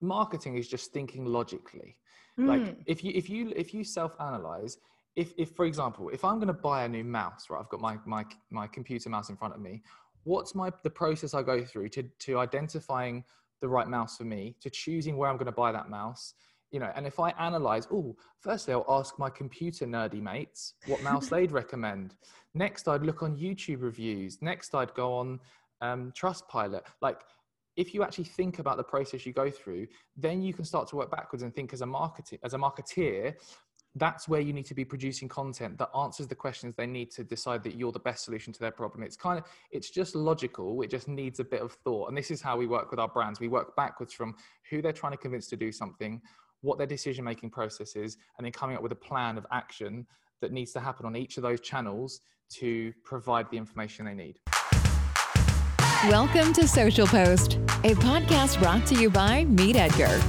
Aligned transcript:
marketing 0.00 0.56
is 0.56 0.68
just 0.68 0.92
thinking 0.92 1.24
logically. 1.24 1.96
Mm. 2.38 2.46
Like 2.46 2.76
if 2.86 3.02
you 3.02 3.12
if 3.14 3.28
you 3.28 3.52
if 3.56 3.74
you 3.74 3.84
self-analyze, 3.84 4.78
if 5.16 5.32
if 5.36 5.50
for 5.50 5.64
example, 5.64 6.10
if 6.10 6.24
I'm 6.24 6.36
going 6.36 6.48
to 6.48 6.52
buy 6.52 6.84
a 6.84 6.88
new 6.88 7.04
mouse, 7.04 7.46
right? 7.50 7.60
I've 7.60 7.68
got 7.68 7.80
my 7.80 7.98
my 8.06 8.24
my 8.50 8.66
computer 8.66 9.08
mouse 9.08 9.28
in 9.30 9.36
front 9.36 9.54
of 9.54 9.60
me. 9.60 9.82
What's 10.24 10.54
my 10.54 10.70
the 10.82 10.90
process 10.90 11.34
I 11.34 11.42
go 11.42 11.64
through 11.64 11.88
to 11.90 12.02
to 12.02 12.38
identifying 12.38 13.24
the 13.60 13.68
right 13.68 13.88
mouse 13.88 14.16
for 14.16 14.24
me, 14.24 14.54
to 14.60 14.70
choosing 14.70 15.16
where 15.16 15.28
I'm 15.28 15.36
going 15.36 15.46
to 15.46 15.52
buy 15.52 15.72
that 15.72 15.90
mouse, 15.90 16.34
you 16.70 16.80
know, 16.80 16.90
and 16.94 17.06
if 17.06 17.18
I 17.18 17.30
analyze, 17.30 17.88
oh, 17.92 18.16
firstly, 18.40 18.74
I'll 18.74 18.84
ask 18.88 19.18
my 19.18 19.30
computer 19.30 19.86
nerdy 19.86 20.20
mates 20.20 20.74
what 20.86 21.02
mouse 21.02 21.28
they'd 21.30 21.52
recommend. 21.52 22.14
Next, 22.54 22.88
I'd 22.88 23.02
look 23.02 23.22
on 23.22 23.36
YouTube 23.36 23.82
reviews. 23.82 24.38
Next, 24.42 24.74
I'd 24.74 24.92
go 24.94 25.14
on 25.14 25.40
um, 25.80 26.12
Trustpilot. 26.12 26.82
Like, 27.00 27.20
if 27.78 27.94
you 27.94 28.02
actually 28.02 28.24
think 28.24 28.58
about 28.58 28.76
the 28.76 28.82
process 28.82 29.24
you 29.24 29.32
go 29.32 29.48
through, 29.48 29.86
then 30.16 30.42
you 30.42 30.52
can 30.52 30.64
start 30.64 30.88
to 30.88 30.96
work 30.96 31.12
backwards 31.12 31.44
and 31.44 31.54
think 31.54 31.72
as 31.72 31.80
a 31.80 31.86
marketer, 31.86 32.36
as 32.42 32.52
a 32.52 32.58
marketeer, 32.58 33.34
that's 33.94 34.28
where 34.28 34.40
you 34.40 34.52
need 34.52 34.66
to 34.66 34.74
be 34.74 34.84
producing 34.84 35.28
content 35.28 35.78
that 35.78 35.88
answers 35.96 36.26
the 36.26 36.34
questions 36.34 36.74
they 36.74 36.86
need 36.86 37.10
to 37.12 37.22
decide 37.22 37.62
that 37.62 37.76
you're 37.76 37.92
the 37.92 38.00
best 38.00 38.24
solution 38.24 38.52
to 38.52 38.58
their 38.58 38.72
problem. 38.72 39.04
It's 39.04 39.16
kind 39.16 39.38
of, 39.38 39.44
it's 39.70 39.90
just 39.90 40.16
logical. 40.16 40.82
It 40.82 40.90
just 40.90 41.06
needs 41.06 41.38
a 41.38 41.44
bit 41.44 41.62
of 41.62 41.72
thought. 41.84 42.08
And 42.08 42.18
this 42.18 42.32
is 42.32 42.42
how 42.42 42.56
we 42.56 42.66
work 42.66 42.90
with 42.90 42.98
our 42.98 43.08
brands. 43.08 43.38
We 43.38 43.48
work 43.48 43.76
backwards 43.76 44.12
from 44.12 44.34
who 44.70 44.82
they're 44.82 44.92
trying 44.92 45.12
to 45.12 45.18
convince 45.18 45.46
to 45.48 45.56
do 45.56 45.70
something, 45.70 46.20
what 46.62 46.78
their 46.78 46.86
decision 46.86 47.24
making 47.24 47.50
process 47.50 47.94
is, 47.94 48.16
and 48.36 48.44
then 48.44 48.52
coming 48.52 48.76
up 48.76 48.82
with 48.82 48.92
a 48.92 48.96
plan 48.96 49.38
of 49.38 49.46
action 49.52 50.04
that 50.40 50.50
needs 50.50 50.72
to 50.72 50.80
happen 50.80 51.06
on 51.06 51.14
each 51.14 51.36
of 51.36 51.44
those 51.44 51.60
channels 51.60 52.20
to 52.50 52.92
provide 53.04 53.48
the 53.50 53.56
information 53.56 54.04
they 54.04 54.14
need. 54.14 54.40
Welcome 56.06 56.52
to 56.52 56.68
Social 56.68 57.08
Post, 57.08 57.54
a 57.82 57.92
podcast 57.96 58.60
brought 58.60 58.86
to 58.86 58.94
you 58.94 59.10
by 59.10 59.46
Meet 59.46 59.74
Edgar. 59.74 60.20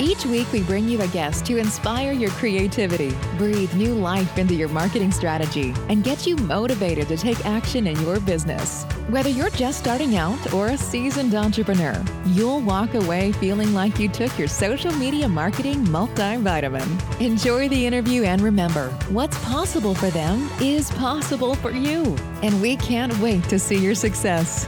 Each 0.00 0.24
week, 0.24 0.50
we 0.50 0.62
bring 0.62 0.88
you 0.88 1.02
a 1.02 1.08
guest 1.08 1.44
to 1.46 1.58
inspire 1.58 2.12
your 2.12 2.30
creativity, 2.30 3.14
breathe 3.36 3.74
new 3.74 3.94
life 3.94 4.38
into 4.38 4.54
your 4.54 4.68
marketing 4.68 5.12
strategy, 5.12 5.74
and 5.90 6.02
get 6.02 6.26
you 6.26 6.36
motivated 6.36 7.06
to 7.08 7.18
take 7.18 7.44
action 7.44 7.86
in 7.86 8.00
your 8.00 8.18
business. 8.18 8.84
Whether 9.08 9.28
you're 9.28 9.50
just 9.50 9.78
starting 9.78 10.16
out 10.16 10.54
or 10.54 10.68
a 10.68 10.78
seasoned 10.78 11.34
entrepreneur, 11.34 12.02
you'll 12.24 12.60
walk 12.60 12.94
away 12.94 13.32
feeling 13.32 13.74
like 13.74 13.98
you 13.98 14.08
took 14.08 14.38
your 14.38 14.48
social 14.48 14.92
media 14.92 15.28
marketing 15.28 15.84
multivitamin. 15.86 17.20
Enjoy 17.20 17.68
the 17.68 17.86
interview 17.86 18.22
and 18.22 18.40
remember 18.40 18.88
what's 19.10 19.38
possible 19.44 19.94
for 19.94 20.08
them 20.08 20.48
is 20.62 20.90
possible 20.92 21.56
for 21.56 21.72
you. 21.72 22.16
And 22.42 22.62
we 22.62 22.76
can't 22.76 23.16
wait 23.18 23.44
to 23.50 23.58
see 23.58 23.76
your 23.76 23.94
success. 23.94 24.66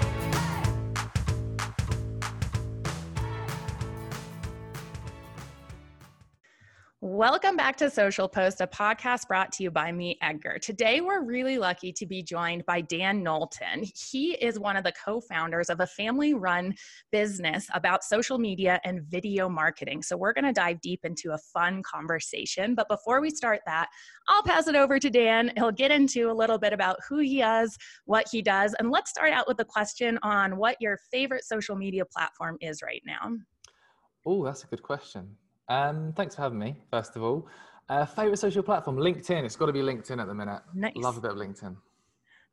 Welcome 7.20 7.54
back 7.54 7.76
to 7.76 7.90
Social 7.90 8.30
Post, 8.30 8.62
a 8.62 8.66
podcast 8.66 9.28
brought 9.28 9.52
to 9.52 9.62
you 9.62 9.70
by 9.70 9.92
Meet 9.92 10.16
Edgar. 10.22 10.58
Today, 10.58 11.02
we're 11.02 11.22
really 11.22 11.58
lucky 11.58 11.92
to 11.92 12.06
be 12.06 12.22
joined 12.22 12.64
by 12.64 12.80
Dan 12.80 13.22
Knowlton. 13.22 13.84
He 13.94 14.32
is 14.42 14.58
one 14.58 14.74
of 14.74 14.84
the 14.84 14.92
co 15.04 15.20
founders 15.20 15.68
of 15.68 15.80
a 15.80 15.86
family 15.86 16.32
run 16.32 16.74
business 17.12 17.66
about 17.74 18.04
social 18.04 18.38
media 18.38 18.80
and 18.86 19.02
video 19.02 19.50
marketing. 19.50 20.00
So, 20.00 20.16
we're 20.16 20.32
going 20.32 20.46
to 20.46 20.52
dive 20.54 20.80
deep 20.80 21.00
into 21.04 21.32
a 21.32 21.38
fun 21.52 21.82
conversation. 21.82 22.74
But 22.74 22.88
before 22.88 23.20
we 23.20 23.28
start 23.28 23.60
that, 23.66 23.90
I'll 24.26 24.42
pass 24.42 24.66
it 24.66 24.74
over 24.74 24.98
to 24.98 25.10
Dan. 25.10 25.52
He'll 25.56 25.72
get 25.72 25.90
into 25.90 26.30
a 26.30 26.32
little 26.32 26.56
bit 26.56 26.72
about 26.72 26.96
who 27.06 27.18
he 27.18 27.42
is, 27.42 27.76
what 28.06 28.28
he 28.32 28.40
does, 28.40 28.74
and 28.78 28.90
let's 28.90 29.10
start 29.10 29.34
out 29.34 29.46
with 29.46 29.60
a 29.60 29.64
question 29.66 30.18
on 30.22 30.56
what 30.56 30.78
your 30.80 30.98
favorite 31.12 31.44
social 31.44 31.76
media 31.76 32.06
platform 32.06 32.56
is 32.62 32.80
right 32.80 33.02
now. 33.04 33.36
Oh, 34.24 34.42
that's 34.42 34.64
a 34.64 34.68
good 34.68 34.82
question. 34.82 35.36
Um, 35.70 36.12
thanks 36.16 36.34
for 36.34 36.42
having 36.42 36.58
me, 36.58 36.76
first 36.90 37.14
of 37.14 37.22
all. 37.22 37.46
Uh, 37.88 38.04
favorite 38.04 38.38
social 38.38 38.62
platform? 38.62 38.96
LinkedIn. 38.96 39.44
It's 39.44 39.56
got 39.56 39.66
to 39.66 39.72
be 39.72 39.80
LinkedIn 39.80 40.20
at 40.20 40.26
the 40.26 40.34
minute. 40.34 40.60
Nice. 40.74 40.92
Love 40.96 41.16
a 41.16 41.20
bit 41.20 41.30
of 41.30 41.36
LinkedIn. 41.36 41.76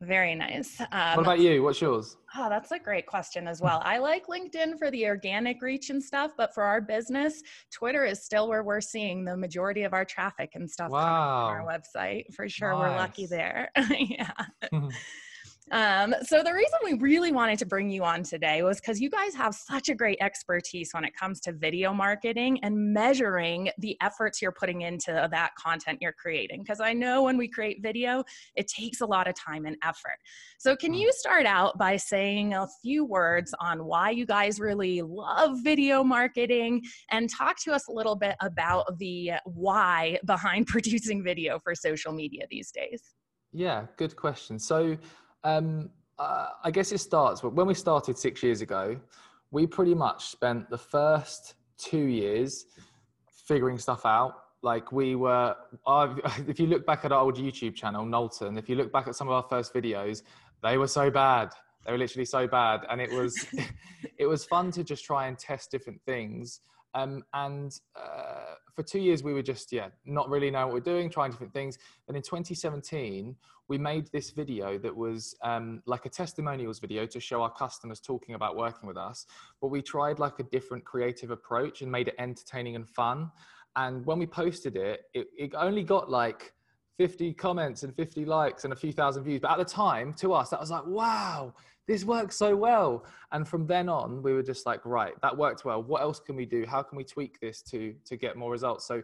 Very 0.01 0.35
nice. 0.35 0.79
Um, 0.91 1.15
what 1.15 1.23
about 1.23 1.39
you? 1.39 1.63
What's 1.63 1.81
yours? 1.81 2.17
Oh, 2.35 2.47
that's 2.49 2.71
a 2.71 2.77
great 2.77 3.07
question 3.07 3.47
as 3.47 3.59
well. 3.59 3.81
I 3.83 3.97
like 3.97 4.27
LinkedIn 4.27 4.77
for 4.77 4.91
the 4.91 5.07
organic 5.07 5.59
reach 5.63 5.89
and 5.89 6.01
stuff, 6.01 6.33
but 6.37 6.53
for 6.53 6.61
our 6.61 6.79
business, 6.79 7.41
Twitter 7.73 8.05
is 8.05 8.23
still 8.23 8.47
where 8.47 8.61
we're 8.61 8.81
seeing 8.81 9.25
the 9.25 9.35
majority 9.35 9.81
of 9.81 9.93
our 9.93 10.05
traffic 10.05 10.51
and 10.53 10.69
stuff 10.69 10.91
wow. 10.91 11.47
on 11.47 11.53
our 11.55 11.65
website. 11.67 12.31
For 12.35 12.47
sure, 12.47 12.73
nice. 12.73 12.79
we're 12.79 12.95
lucky 12.95 13.25
there. 13.25 13.71
yeah. 13.99 14.31
Um, 15.71 16.15
so 16.23 16.43
the 16.43 16.53
reason 16.53 16.79
we 16.83 16.93
really 16.93 17.31
wanted 17.31 17.59
to 17.59 17.65
bring 17.65 17.89
you 17.89 18.03
on 18.05 18.23
today 18.23 18.63
was 18.63 18.79
because 18.79 19.01
you 19.01 19.09
guys 19.09 19.35
have 19.35 19.53
such 19.53 19.89
a 19.89 19.95
great 19.95 20.17
expertise 20.21 20.91
when 20.93 21.03
it 21.03 21.13
comes 21.13 21.41
to 21.41 21.51
video 21.51 21.93
marketing 21.93 22.59
and 22.63 22.93
measuring 22.93 23.69
the 23.77 23.97
efforts 24.01 24.41
you're 24.41 24.53
putting 24.53 24.81
into 24.81 25.27
that 25.29 25.51
content 25.55 25.97
you're 26.01 26.13
creating. 26.13 26.63
Because 26.63 26.79
I 26.79 26.93
know 26.93 27.23
when 27.23 27.37
we 27.37 27.49
create 27.49 27.81
video, 27.81 28.23
it 28.55 28.67
takes 28.67 29.01
a 29.01 29.05
lot 29.05 29.27
of 29.27 29.35
time 29.35 29.65
and 29.65 29.75
effort. 29.83 30.17
So 30.57 30.75
can 30.75 30.93
mm. 30.93 30.99
you 30.99 31.11
start 31.11 31.45
out 31.45 31.77
by 31.77 31.97
saying 31.97 32.53
a 32.53 32.67
few 32.81 33.03
words 33.03 33.53
on 33.59 33.83
why 33.83 34.11
you 34.11 34.25
guys 34.25 34.61
really 34.61 35.01
love 35.01 35.57
video 35.63 36.01
marketing 36.01 36.81
and 37.11 37.29
talk 37.29 37.57
to 37.63 37.73
us 37.73 37.87
a 37.89 37.91
little 37.91 38.15
bit 38.15 38.35
about 38.41 38.97
the 38.99 39.33
why 39.43 40.17
behind 40.25 40.67
producing 40.67 41.23
video 41.23 41.59
for 41.59 41.75
social 41.75 42.13
media 42.13 42.45
these 42.49 42.71
days? 42.71 43.01
Yeah, 43.51 43.87
good 43.97 44.15
question. 44.15 44.59
So 44.59 44.97
um, 45.47 45.89
uh, 46.19 46.49
I 46.63 46.71
guess 46.71 46.91
it 46.91 46.97
starts 46.99 47.41
when 47.41 47.67
we 47.67 47.73
started 47.73 48.17
six 48.17 48.43
years 48.43 48.61
ago. 48.61 48.99
We 49.51 49.65
pretty 49.65 49.95
much 49.95 50.27
spent 50.27 50.69
the 50.69 50.77
first 50.77 51.55
two 51.77 52.05
years 52.05 52.65
figuring 53.47 53.77
stuff 53.77 54.05
out. 54.05 54.33
Like 54.61 54.91
we 54.91 55.15
were, 55.15 55.55
if 56.47 56.59
you 56.59 56.67
look 56.67 56.85
back 56.85 57.05
at 57.05 57.11
our 57.11 57.21
old 57.21 57.37
YouTube 57.37 57.75
channel, 57.75 58.05
Knowlton, 58.05 58.57
if 58.57 58.67
you 58.67 58.75
look 58.75 58.91
back 58.91 59.07
at 59.07 59.15
some 59.15 59.27
of 59.27 59.33
our 59.33 59.43
first 59.43 59.73
videos, 59.73 60.23
they 60.61 60.77
were 60.77 60.87
so 60.87 61.09
bad. 61.09 61.49
They 61.85 61.93
were 61.93 61.97
literally 61.99 62.25
so 62.25 62.47
bad, 62.47 62.81
and 62.89 62.99
it 62.99 63.09
was, 63.09 63.47
it 64.17 64.25
was 64.25 64.43
fun 64.43 64.71
to 64.71 64.83
just 64.83 65.05
try 65.05 65.27
and 65.27 65.39
test 65.39 65.71
different 65.71 66.01
things. 66.05 66.59
Um, 66.97 67.23
and 67.33 67.79
uh, 67.95 68.55
for 68.73 68.81
two 68.81 68.99
years, 68.99 69.21
we 69.21 69.33
were 69.33 69.43
just, 69.43 69.71
yeah, 69.71 69.89
not 70.05 70.29
really 70.29 70.49
knowing 70.49 70.67
what 70.67 70.73
we're 70.73 70.93
doing, 70.93 71.11
trying 71.11 71.29
different 71.29 71.53
things. 71.53 71.77
Then 72.07 72.15
in 72.15 72.23
2017, 72.23 73.35
we 73.67 73.77
made 73.77 74.07
this 74.11 74.31
video 74.31 74.79
that 74.79 74.95
was 74.95 75.35
um, 75.43 75.83
like 75.85 76.07
a 76.07 76.09
testimonials 76.09 76.79
video 76.79 77.05
to 77.05 77.19
show 77.19 77.43
our 77.43 77.51
customers 77.51 77.99
talking 77.99 78.33
about 78.33 78.55
working 78.55 78.87
with 78.87 78.97
us. 78.97 79.27
But 79.61 79.67
we 79.67 79.83
tried 79.83 80.17
like 80.17 80.39
a 80.39 80.43
different 80.43 80.85
creative 80.85 81.29
approach 81.29 81.83
and 81.83 81.91
made 81.91 82.07
it 82.07 82.15
entertaining 82.17 82.75
and 82.75 82.89
fun. 82.89 83.29
And 83.75 84.03
when 84.07 84.17
we 84.17 84.25
posted 84.25 84.75
it, 84.75 85.01
it, 85.13 85.27
it 85.37 85.53
only 85.53 85.83
got 85.83 86.09
like 86.09 86.53
50 86.97 87.33
comments 87.33 87.83
and 87.83 87.95
50 87.95 88.25
likes 88.25 88.63
and 88.63 88.73
a 88.73 88.75
few 88.75 88.91
thousand 88.91 89.23
views. 89.23 89.39
But 89.39 89.51
at 89.51 89.59
the 89.59 89.65
time, 89.65 90.13
to 90.15 90.33
us, 90.33 90.49
that 90.49 90.59
was 90.59 90.71
like, 90.71 90.87
wow, 90.87 91.53
this 91.87 92.03
works 92.03 92.35
so 92.35 92.55
well. 92.55 93.05
And 93.31 93.47
from 93.47 93.65
then 93.65 93.89
on, 93.89 94.21
we 94.21 94.33
were 94.33 94.43
just 94.43 94.65
like, 94.65 94.85
right, 94.85 95.13
that 95.21 95.35
worked 95.35 95.65
well. 95.65 95.81
What 95.81 96.01
else 96.01 96.19
can 96.19 96.35
we 96.35 96.45
do? 96.45 96.65
How 96.65 96.83
can 96.83 96.97
we 96.97 97.03
tweak 97.03 97.39
this 97.39 97.61
to 97.63 97.95
to 98.05 98.17
get 98.17 98.35
more 98.35 98.51
results? 98.51 98.85
So 98.85 99.01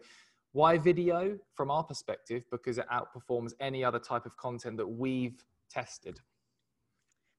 why 0.51 0.77
video 0.77 1.38
from 1.55 1.71
our 1.71 1.83
perspective? 1.83 2.44
Because 2.51 2.77
it 2.77 2.85
outperforms 2.91 3.53
any 3.59 3.83
other 3.83 3.99
type 3.99 4.25
of 4.25 4.38
content 4.38 4.77
that 4.77 4.88
we've 4.88 5.44
tested. 5.69 6.19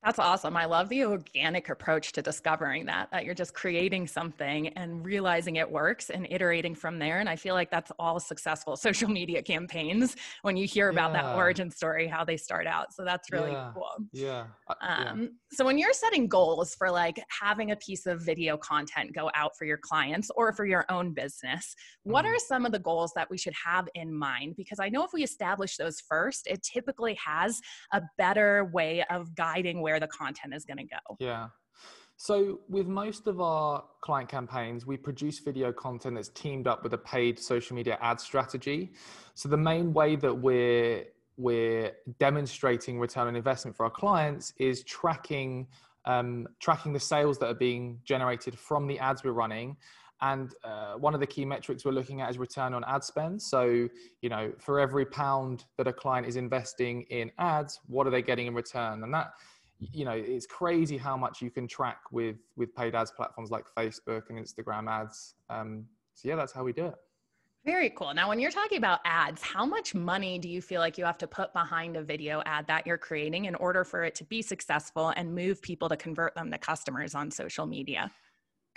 That's 0.04 0.18
awesome. 0.18 0.54
I 0.54 0.66
love 0.66 0.90
the 0.90 1.06
organic 1.06 1.70
approach 1.70 2.12
to 2.12 2.20
discovering 2.20 2.84
that, 2.84 3.10
that 3.10 3.24
you're 3.24 3.34
just 3.34 3.54
creating 3.54 4.06
something 4.06 4.68
and 4.68 5.02
realizing 5.02 5.56
it 5.56 5.70
works 5.70 6.10
and 6.10 6.26
iterating 6.28 6.74
from 6.74 6.98
there. 6.98 7.20
And 7.20 7.28
I 7.28 7.36
feel 7.36 7.54
like 7.54 7.70
that's 7.70 7.90
all 7.98 8.20
successful 8.20 8.76
social 8.84 9.08
media 9.08 9.42
campaigns 9.42 10.14
when 10.42 10.58
you 10.58 10.66
hear 10.66 10.90
about 10.90 11.12
yeah. 11.12 11.22
that 11.22 11.36
origin 11.36 11.70
story, 11.70 12.06
how 12.06 12.22
they 12.22 12.36
start 12.36 12.66
out. 12.66 12.92
So 12.92 13.02
that's 13.02 13.32
really 13.32 13.52
yeah. 13.52 13.70
cool. 13.72 13.88
Yeah. 14.12 14.44
Uh, 14.68 14.74
um, 14.82 15.22
yeah. 15.22 15.28
So 15.52 15.64
when 15.64 15.78
you're 15.78 15.94
setting 15.94 16.28
goals 16.28 16.74
for 16.74 16.90
like 16.90 17.18
having 17.28 17.70
a 17.70 17.76
piece 17.76 18.04
of 18.04 18.20
video 18.20 18.58
content 18.58 19.14
go 19.14 19.30
out 19.34 19.56
for 19.56 19.64
your 19.64 19.78
clients 19.78 20.30
or 20.36 20.52
for 20.52 20.66
your 20.66 20.84
own 20.90 21.14
business, 21.14 21.74
what 22.02 22.26
mm. 22.26 22.34
are 22.34 22.38
some 22.38 22.66
of 22.66 22.72
the 22.72 22.78
goals 22.78 23.12
that 23.16 23.30
we 23.30 23.38
should 23.38 23.54
have 23.54 23.88
in 23.94 24.12
mind? 24.12 24.54
Because 24.58 24.80
I 24.80 24.90
know 24.90 25.02
if 25.02 25.14
we 25.14 25.22
establish 25.22 25.78
those 25.78 26.02
first, 26.06 26.46
it 26.46 26.62
typically 26.62 27.16
has 27.24 27.58
a 27.94 28.02
better 28.18 28.66
way 28.66 29.02
of 29.08 29.34
guiding 29.34 29.80
where 29.80 29.93
where 29.94 30.00
the 30.00 30.08
content 30.08 30.52
is 30.52 30.64
going 30.64 30.78
to 30.78 30.84
go. 30.84 31.16
Yeah. 31.20 31.48
So, 32.16 32.60
with 32.68 32.88
most 32.88 33.28
of 33.28 33.40
our 33.40 33.84
client 34.00 34.28
campaigns, 34.28 34.84
we 34.86 34.96
produce 34.96 35.38
video 35.38 35.72
content 35.72 36.16
that's 36.16 36.30
teamed 36.30 36.66
up 36.66 36.82
with 36.82 36.94
a 36.94 36.98
paid 36.98 37.38
social 37.38 37.76
media 37.76 37.96
ad 38.00 38.20
strategy. 38.20 38.92
So, 39.34 39.48
the 39.48 39.56
main 39.56 39.92
way 39.92 40.16
that 40.16 40.34
we're 40.34 41.04
we're 41.36 41.92
demonstrating 42.20 42.98
return 43.00 43.26
on 43.26 43.36
investment 43.36 43.76
for 43.76 43.84
our 43.84 43.90
clients 43.90 44.52
is 44.58 44.82
tracking 44.84 45.66
um, 46.06 46.48
tracking 46.60 46.92
the 46.92 47.00
sales 47.00 47.38
that 47.38 47.46
are 47.46 47.60
being 47.70 48.00
generated 48.04 48.58
from 48.58 48.86
the 48.86 48.98
ads 48.98 49.22
we're 49.24 49.32
running. 49.32 49.76
And 50.20 50.54
uh, 50.62 50.94
one 50.94 51.14
of 51.14 51.20
the 51.20 51.26
key 51.26 51.44
metrics 51.44 51.84
we're 51.84 51.92
looking 51.92 52.20
at 52.20 52.30
is 52.30 52.38
return 52.38 52.72
on 52.74 52.84
ad 52.84 53.04
spend. 53.04 53.42
So, 53.42 53.88
you 54.22 54.28
know, 54.28 54.52
for 54.58 54.80
every 54.80 55.04
pound 55.04 55.64
that 55.76 55.86
a 55.86 55.92
client 55.92 56.26
is 56.26 56.36
investing 56.36 57.02
in 57.10 57.30
ads, 57.38 57.80
what 57.86 58.06
are 58.06 58.10
they 58.10 58.22
getting 58.22 58.46
in 58.46 58.54
return? 58.54 59.02
And 59.02 59.12
that 59.12 59.32
you 59.92 60.04
know 60.04 60.12
it's 60.12 60.46
crazy 60.46 60.96
how 60.96 61.16
much 61.16 61.42
you 61.42 61.50
can 61.50 61.66
track 61.66 61.98
with 62.10 62.36
with 62.56 62.74
paid 62.74 62.94
ads 62.94 63.10
platforms 63.10 63.50
like 63.50 63.64
facebook 63.76 64.22
and 64.28 64.38
instagram 64.38 64.88
ads 64.88 65.34
um, 65.50 65.84
so 66.14 66.28
yeah 66.28 66.36
that's 66.36 66.52
how 66.52 66.64
we 66.64 66.72
do 66.72 66.86
it 66.86 66.94
very 67.64 67.88
cool. 67.88 68.12
Now, 68.12 68.28
when 68.28 68.38
you're 68.38 68.50
talking 68.50 68.76
about 68.76 69.00
ads, 69.06 69.40
how 69.40 69.64
much 69.64 69.94
money 69.94 70.38
do 70.38 70.50
you 70.50 70.60
feel 70.60 70.80
like 70.80 70.98
you 70.98 71.04
have 71.06 71.16
to 71.18 71.26
put 71.26 71.50
behind 71.54 71.96
a 71.96 72.02
video 72.02 72.42
ad 72.44 72.66
that 72.66 72.86
you're 72.86 72.98
creating 72.98 73.46
in 73.46 73.54
order 73.54 73.84
for 73.84 74.04
it 74.04 74.14
to 74.16 74.24
be 74.24 74.42
successful 74.42 75.14
and 75.16 75.34
move 75.34 75.62
people 75.62 75.88
to 75.88 75.96
convert 75.96 76.34
them 76.34 76.50
to 76.50 76.58
customers 76.58 77.14
on 77.14 77.30
social 77.30 77.64
media? 77.64 78.10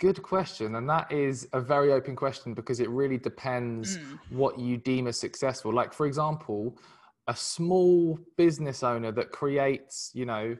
Good 0.00 0.22
question. 0.22 0.76
And 0.76 0.88
that 0.88 1.12
is 1.12 1.48
a 1.52 1.60
very 1.60 1.92
open 1.92 2.16
question 2.16 2.54
because 2.54 2.80
it 2.80 2.88
really 2.88 3.18
depends 3.18 3.98
mm. 3.98 4.18
what 4.30 4.58
you 4.58 4.78
deem 4.78 5.06
as 5.06 5.20
successful. 5.20 5.74
Like, 5.74 5.92
for 5.92 6.06
example, 6.06 6.78
a 7.26 7.36
small 7.36 8.18
business 8.38 8.82
owner 8.82 9.12
that 9.12 9.32
creates, 9.32 10.12
you 10.14 10.24
know, 10.24 10.56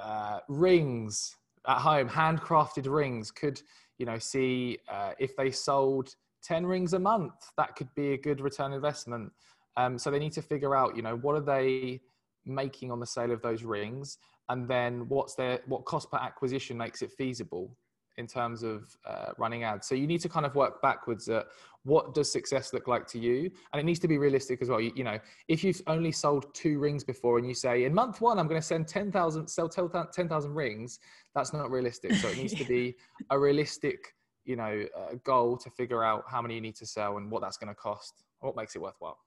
uh, 0.00 0.40
rings 0.48 1.36
at 1.66 1.78
home, 1.78 2.08
handcrafted 2.08 2.92
rings, 2.92 3.30
could, 3.30 3.60
you 3.98 4.06
know, 4.06 4.18
see 4.18 4.78
uh, 4.88 5.12
if 5.18 5.36
they 5.36 5.50
sold 5.50 6.14
10 6.42 6.66
rings 6.66 6.92
a 6.92 6.98
month, 6.98 7.34
that 7.56 7.74
could 7.76 7.88
be 7.94 8.12
a 8.12 8.18
good 8.18 8.40
return 8.40 8.72
investment. 8.72 9.32
Um, 9.76 9.98
so 9.98 10.10
they 10.10 10.18
need 10.18 10.32
to 10.32 10.42
figure 10.42 10.76
out, 10.76 10.96
you 10.96 11.02
know, 11.02 11.16
what 11.16 11.34
are 11.34 11.40
they 11.40 12.00
making 12.44 12.90
on 12.90 13.00
the 13.00 13.06
sale 13.06 13.32
of 13.32 13.42
those 13.42 13.64
rings? 13.64 14.18
And 14.48 14.68
then 14.68 15.08
what's 15.08 15.34
their, 15.34 15.60
what 15.66 15.84
cost 15.84 16.10
per 16.10 16.18
acquisition 16.18 16.76
makes 16.76 17.02
it 17.02 17.10
feasible? 17.12 17.76
In 18.16 18.26
terms 18.26 18.62
of 18.62 18.96
uh, 19.06 19.32
running 19.38 19.64
ads. 19.64 19.86
So 19.86 19.94
you 19.94 20.06
need 20.06 20.20
to 20.20 20.28
kind 20.28 20.46
of 20.46 20.54
work 20.54 20.80
backwards 20.82 21.28
at 21.28 21.46
what 21.84 22.14
does 22.14 22.32
success 22.32 22.72
look 22.72 22.88
like 22.88 23.06
to 23.08 23.18
you, 23.18 23.50
and 23.72 23.80
it 23.80 23.84
needs 23.84 23.98
to 24.00 24.08
be 24.08 24.16
realistic 24.16 24.62
as 24.62 24.68
well. 24.68 24.80
You, 24.80 24.92
you 24.96 25.04
know, 25.04 25.18
if 25.48 25.62
you've 25.62 25.82
only 25.86 26.12
sold 26.12 26.54
two 26.54 26.78
rings 26.78 27.04
before, 27.04 27.38
and 27.38 27.46
you 27.46 27.54
say 27.54 27.84
in 27.84 27.92
month 27.92 28.20
one 28.20 28.38
I'm 28.38 28.48
going 28.48 28.60
to 28.60 28.66
send 28.66 28.88
ten 28.88 29.12
thousand, 29.12 29.48
sell 29.48 29.68
ten 29.68 30.28
thousand 30.28 30.54
rings, 30.54 30.98
that's 31.34 31.52
not 31.52 31.70
realistic. 31.70 32.14
So 32.14 32.28
it 32.28 32.38
needs 32.38 32.54
to 32.54 32.64
be 32.64 32.96
a 33.30 33.38
realistic, 33.38 34.14
you 34.44 34.56
know, 34.56 34.84
uh, 34.96 35.16
goal 35.24 35.56
to 35.58 35.70
figure 35.70 36.02
out 36.02 36.24
how 36.28 36.40
many 36.40 36.54
you 36.54 36.60
need 36.60 36.76
to 36.76 36.86
sell 36.86 37.18
and 37.18 37.30
what 37.30 37.42
that's 37.42 37.58
going 37.58 37.68
to 37.68 37.74
cost, 37.74 38.24
what 38.40 38.56
makes 38.56 38.74
it 38.74 38.80
worthwhile. 38.80 39.18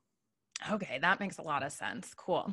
Okay, 0.71 0.97
that 0.99 1.19
makes 1.19 1.37
a 1.37 1.43
lot 1.43 1.61
of 1.63 1.71
sense. 1.71 2.13
Cool. 2.15 2.51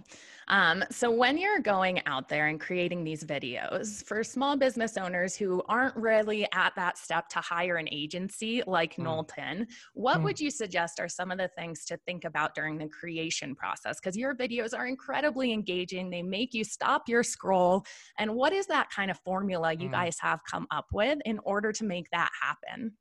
Um, 0.49 0.85
so, 0.91 1.11
when 1.11 1.39
you're 1.39 1.61
going 1.61 2.03
out 2.07 2.29
there 2.29 2.49
and 2.49 2.61
creating 2.61 3.03
these 3.03 3.25
videos 3.25 4.05
for 4.05 4.23
small 4.23 4.59
business 4.59 4.99
owners 4.99 5.35
who 5.35 5.63
aren't 5.71 5.97
really 5.97 6.47
at 6.53 6.75
that 6.77 6.99
step 6.99 7.29
to 7.31 7.39
hire 7.39 7.77
an 7.77 7.89
agency 7.91 8.63
like 8.67 8.97
mm. 8.97 9.05
Knowlton, 9.05 9.67
what 9.95 10.19
mm. 10.19 10.25
would 10.25 10.39
you 10.39 10.51
suggest 10.51 11.01
are 11.01 11.09
some 11.09 11.31
of 11.31 11.39
the 11.39 11.49
things 11.57 11.87
to 11.87 11.97
think 12.07 12.25
about 12.25 12.55
during 12.55 12.77
the 12.77 12.89
creation 12.89 13.55
process? 13.55 13.99
Because 14.01 14.19
your 14.19 14.35
videos 14.35 14.77
are 14.77 14.87
incredibly 14.87 15.53
engaging, 15.53 16.11
they 16.11 16.23
make 16.23 16.53
you 16.53 16.63
stop 16.63 17.09
your 17.09 17.23
scroll. 17.23 17.87
And 18.19 18.35
what 18.35 18.53
is 18.53 18.67
that 18.67 18.91
kind 18.91 19.11
of 19.11 19.19
formula 19.25 19.73
you 19.73 19.89
mm. 19.89 19.93
guys 19.93 20.19
have 20.21 20.41
come 20.51 20.67
up 20.71 20.87
with 20.93 21.21
in 21.25 21.39
order 21.45 21.73
to 21.73 21.85
make 21.85 22.11
that 22.11 22.31
happen? 22.43 22.93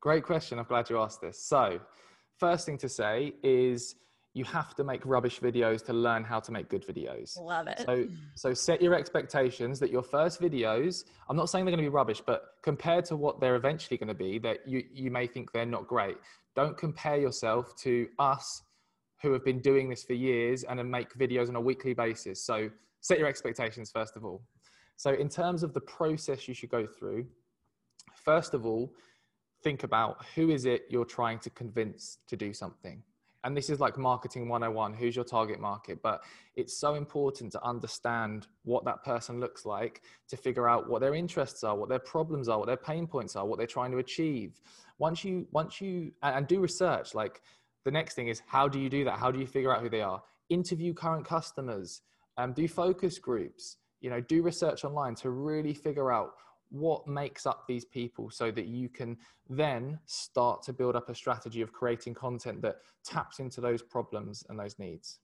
Great 0.00 0.24
question. 0.24 0.58
I'm 0.58 0.64
glad 0.64 0.88
you 0.88 0.98
asked 0.98 1.20
this. 1.20 1.44
So, 1.44 1.78
first 2.38 2.64
thing 2.64 2.78
to 2.78 2.88
say 2.88 3.34
is, 3.42 3.96
you 4.38 4.44
have 4.44 4.72
to 4.76 4.84
make 4.84 5.04
rubbish 5.04 5.40
videos 5.40 5.84
to 5.84 5.92
learn 5.92 6.22
how 6.22 6.38
to 6.38 6.52
make 6.52 6.68
good 6.68 6.86
videos. 6.86 7.36
Love 7.36 7.66
it. 7.66 7.82
So, 7.84 8.06
so 8.36 8.54
set 8.54 8.80
your 8.80 8.94
expectations 8.94 9.80
that 9.80 9.90
your 9.90 10.04
first 10.04 10.40
videos, 10.40 11.04
I'm 11.28 11.36
not 11.36 11.50
saying 11.50 11.64
they're 11.64 11.72
going 11.72 11.84
to 11.84 11.90
be 11.90 11.94
rubbish, 11.94 12.22
but 12.24 12.54
compared 12.62 13.04
to 13.06 13.16
what 13.16 13.40
they're 13.40 13.56
eventually 13.56 13.96
going 13.98 14.08
to 14.08 14.14
be, 14.14 14.38
that 14.38 14.58
you, 14.66 14.84
you 14.92 15.10
may 15.10 15.26
think 15.26 15.50
they're 15.50 15.66
not 15.66 15.88
great. 15.88 16.16
Don't 16.54 16.78
compare 16.78 17.16
yourself 17.16 17.74
to 17.82 18.06
us 18.20 18.62
who 19.20 19.32
have 19.32 19.44
been 19.44 19.58
doing 19.58 19.88
this 19.88 20.04
for 20.04 20.12
years 20.12 20.62
and 20.62 20.78
then 20.78 20.88
make 20.88 21.12
videos 21.14 21.48
on 21.48 21.56
a 21.56 21.60
weekly 21.60 21.94
basis. 21.94 22.40
So 22.40 22.70
set 23.00 23.18
your 23.18 23.26
expectations 23.26 23.90
first 23.90 24.16
of 24.16 24.24
all. 24.24 24.40
So 24.96 25.14
in 25.14 25.28
terms 25.28 25.64
of 25.64 25.74
the 25.74 25.80
process 25.80 26.46
you 26.46 26.54
should 26.54 26.70
go 26.70 26.86
through, 26.86 27.26
first 28.14 28.54
of 28.54 28.64
all, 28.64 28.92
think 29.64 29.82
about 29.82 30.24
who 30.36 30.50
is 30.50 30.64
it 30.64 30.82
you're 30.88 31.04
trying 31.04 31.40
to 31.40 31.50
convince 31.50 32.18
to 32.28 32.36
do 32.36 32.52
something 32.52 33.02
and 33.44 33.56
this 33.56 33.70
is 33.70 33.80
like 33.80 33.96
marketing 33.96 34.48
101 34.48 34.94
who's 34.94 35.14
your 35.14 35.24
target 35.24 35.60
market? 35.60 36.00
But 36.02 36.22
it's 36.56 36.76
so 36.76 36.94
important 36.94 37.52
to 37.52 37.64
understand 37.64 38.46
what 38.64 38.84
that 38.84 39.04
person 39.04 39.40
looks 39.40 39.64
like 39.64 40.02
to 40.28 40.36
figure 40.36 40.68
out 40.68 40.88
what 40.88 41.00
their 41.00 41.14
interests 41.14 41.62
are 41.64 41.76
what 41.76 41.88
their 41.88 41.98
problems 41.98 42.48
are 42.48 42.58
what 42.58 42.66
their 42.66 42.76
pain 42.76 43.06
points 43.06 43.36
are 43.36 43.46
what 43.46 43.58
they're 43.58 43.66
trying 43.66 43.92
to 43.92 43.98
achieve. 43.98 44.60
Once 44.98 45.24
you 45.24 45.46
once 45.52 45.80
you 45.80 46.12
and, 46.22 46.46
do 46.46 46.60
research 46.60 47.14
like 47.14 47.40
the 47.84 47.90
next 47.90 48.14
thing 48.14 48.28
is 48.28 48.42
how 48.46 48.68
do 48.68 48.78
you 48.78 48.88
do 48.88 49.04
that? 49.04 49.18
How 49.18 49.30
do 49.30 49.38
you 49.38 49.46
figure 49.46 49.74
out 49.74 49.82
who 49.82 49.88
they 49.88 50.02
are? 50.02 50.22
Interview 50.48 50.94
current 50.94 51.24
customers 51.24 52.02
um, 52.36 52.52
do 52.52 52.66
focus 52.66 53.18
groups 53.18 53.76
you 54.00 54.10
know 54.10 54.20
do 54.20 54.42
research 54.42 54.84
online 54.84 55.14
to 55.16 55.30
really 55.30 55.74
figure 55.74 56.12
out 56.12 56.34
what 56.70 57.06
makes 57.06 57.46
up 57.46 57.64
these 57.66 57.84
people 57.84 58.30
so 58.30 58.50
that 58.50 58.66
you 58.66 58.88
can 58.88 59.16
then 59.48 59.98
start 60.06 60.62
to 60.62 60.72
build 60.72 60.96
up 60.96 61.08
a 61.08 61.14
strategy 61.14 61.62
of 61.62 61.72
creating 61.72 62.14
content 62.14 62.60
that 62.62 62.76
taps 63.04 63.38
into 63.38 63.60
those 63.60 63.82
problems 63.82 64.44
and 64.48 64.58
those 64.58 64.78
needs. 64.78 65.20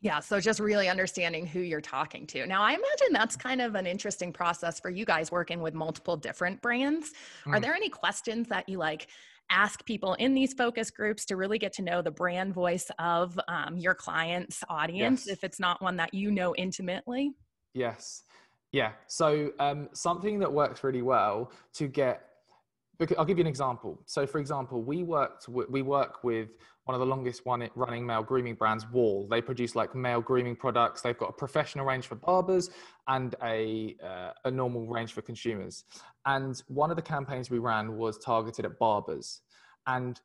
Yeah, 0.00 0.20
so 0.20 0.38
just 0.38 0.60
really 0.60 0.90
understanding 0.90 1.46
who 1.46 1.60
you're 1.60 1.80
talking 1.80 2.26
to. 2.26 2.46
Now, 2.46 2.62
I 2.62 2.72
imagine 2.72 3.12
that's 3.12 3.36
kind 3.36 3.62
of 3.62 3.74
an 3.74 3.86
interesting 3.86 4.34
process 4.34 4.78
for 4.78 4.90
you 4.90 5.06
guys 5.06 5.32
working 5.32 5.62
with 5.62 5.72
multiple 5.72 6.16
different 6.16 6.60
brands. 6.60 7.12
Mm. 7.46 7.54
Are 7.54 7.60
there 7.60 7.74
any 7.74 7.88
questions 7.88 8.48
that 8.48 8.68
you 8.68 8.76
like 8.76 9.08
ask 9.50 9.84
people 9.86 10.14
in 10.14 10.34
these 10.34 10.52
focus 10.52 10.90
groups 10.90 11.24
to 11.26 11.36
really 11.36 11.58
get 11.58 11.72
to 11.74 11.82
know 11.82 12.02
the 12.02 12.10
brand 12.10 12.52
voice 12.52 12.90
of 12.98 13.38
um, 13.48 13.78
your 13.78 13.94
client's 13.94 14.62
audience 14.68 15.26
yes. 15.26 15.36
if 15.38 15.44
it's 15.44 15.60
not 15.60 15.80
one 15.80 15.96
that 15.96 16.12
you 16.12 16.30
know 16.30 16.54
intimately? 16.56 17.32
Yes. 17.72 18.24
Yeah. 18.74 18.90
So 19.06 19.52
um, 19.60 19.88
something 19.92 20.40
that 20.40 20.52
works 20.52 20.82
really 20.82 21.02
well 21.02 21.52
to 21.74 21.86
get. 21.86 22.26
I'll 23.18 23.24
give 23.24 23.38
you 23.38 23.42
an 23.42 23.48
example. 23.48 24.00
So, 24.06 24.26
for 24.26 24.38
example, 24.38 24.82
we 24.82 25.04
worked 25.04 25.48
we 25.48 25.82
work 25.82 26.24
with 26.24 26.48
one 26.84 26.94
of 26.94 27.00
the 27.00 27.06
longest 27.06 27.46
one 27.46 27.68
running 27.76 28.04
male 28.04 28.22
grooming 28.22 28.54
brands, 28.54 28.84
Wahl. 28.90 29.28
They 29.30 29.40
produce 29.40 29.76
like 29.76 29.94
male 29.94 30.20
grooming 30.20 30.56
products. 30.56 31.02
They've 31.02 31.16
got 31.16 31.30
a 31.30 31.32
professional 31.32 31.86
range 31.86 32.06
for 32.08 32.16
barbers 32.16 32.70
and 33.06 33.36
a 33.44 33.96
uh, 34.02 34.32
a 34.44 34.50
normal 34.50 34.88
range 34.88 35.12
for 35.12 35.22
consumers. 35.22 35.84
And 36.26 36.60
one 36.66 36.90
of 36.90 36.96
the 36.96 37.02
campaigns 37.02 37.50
we 37.50 37.58
ran 37.60 37.96
was 37.96 38.18
targeted 38.18 38.64
at 38.64 38.76
barbers. 38.80 39.40
And 39.86 40.20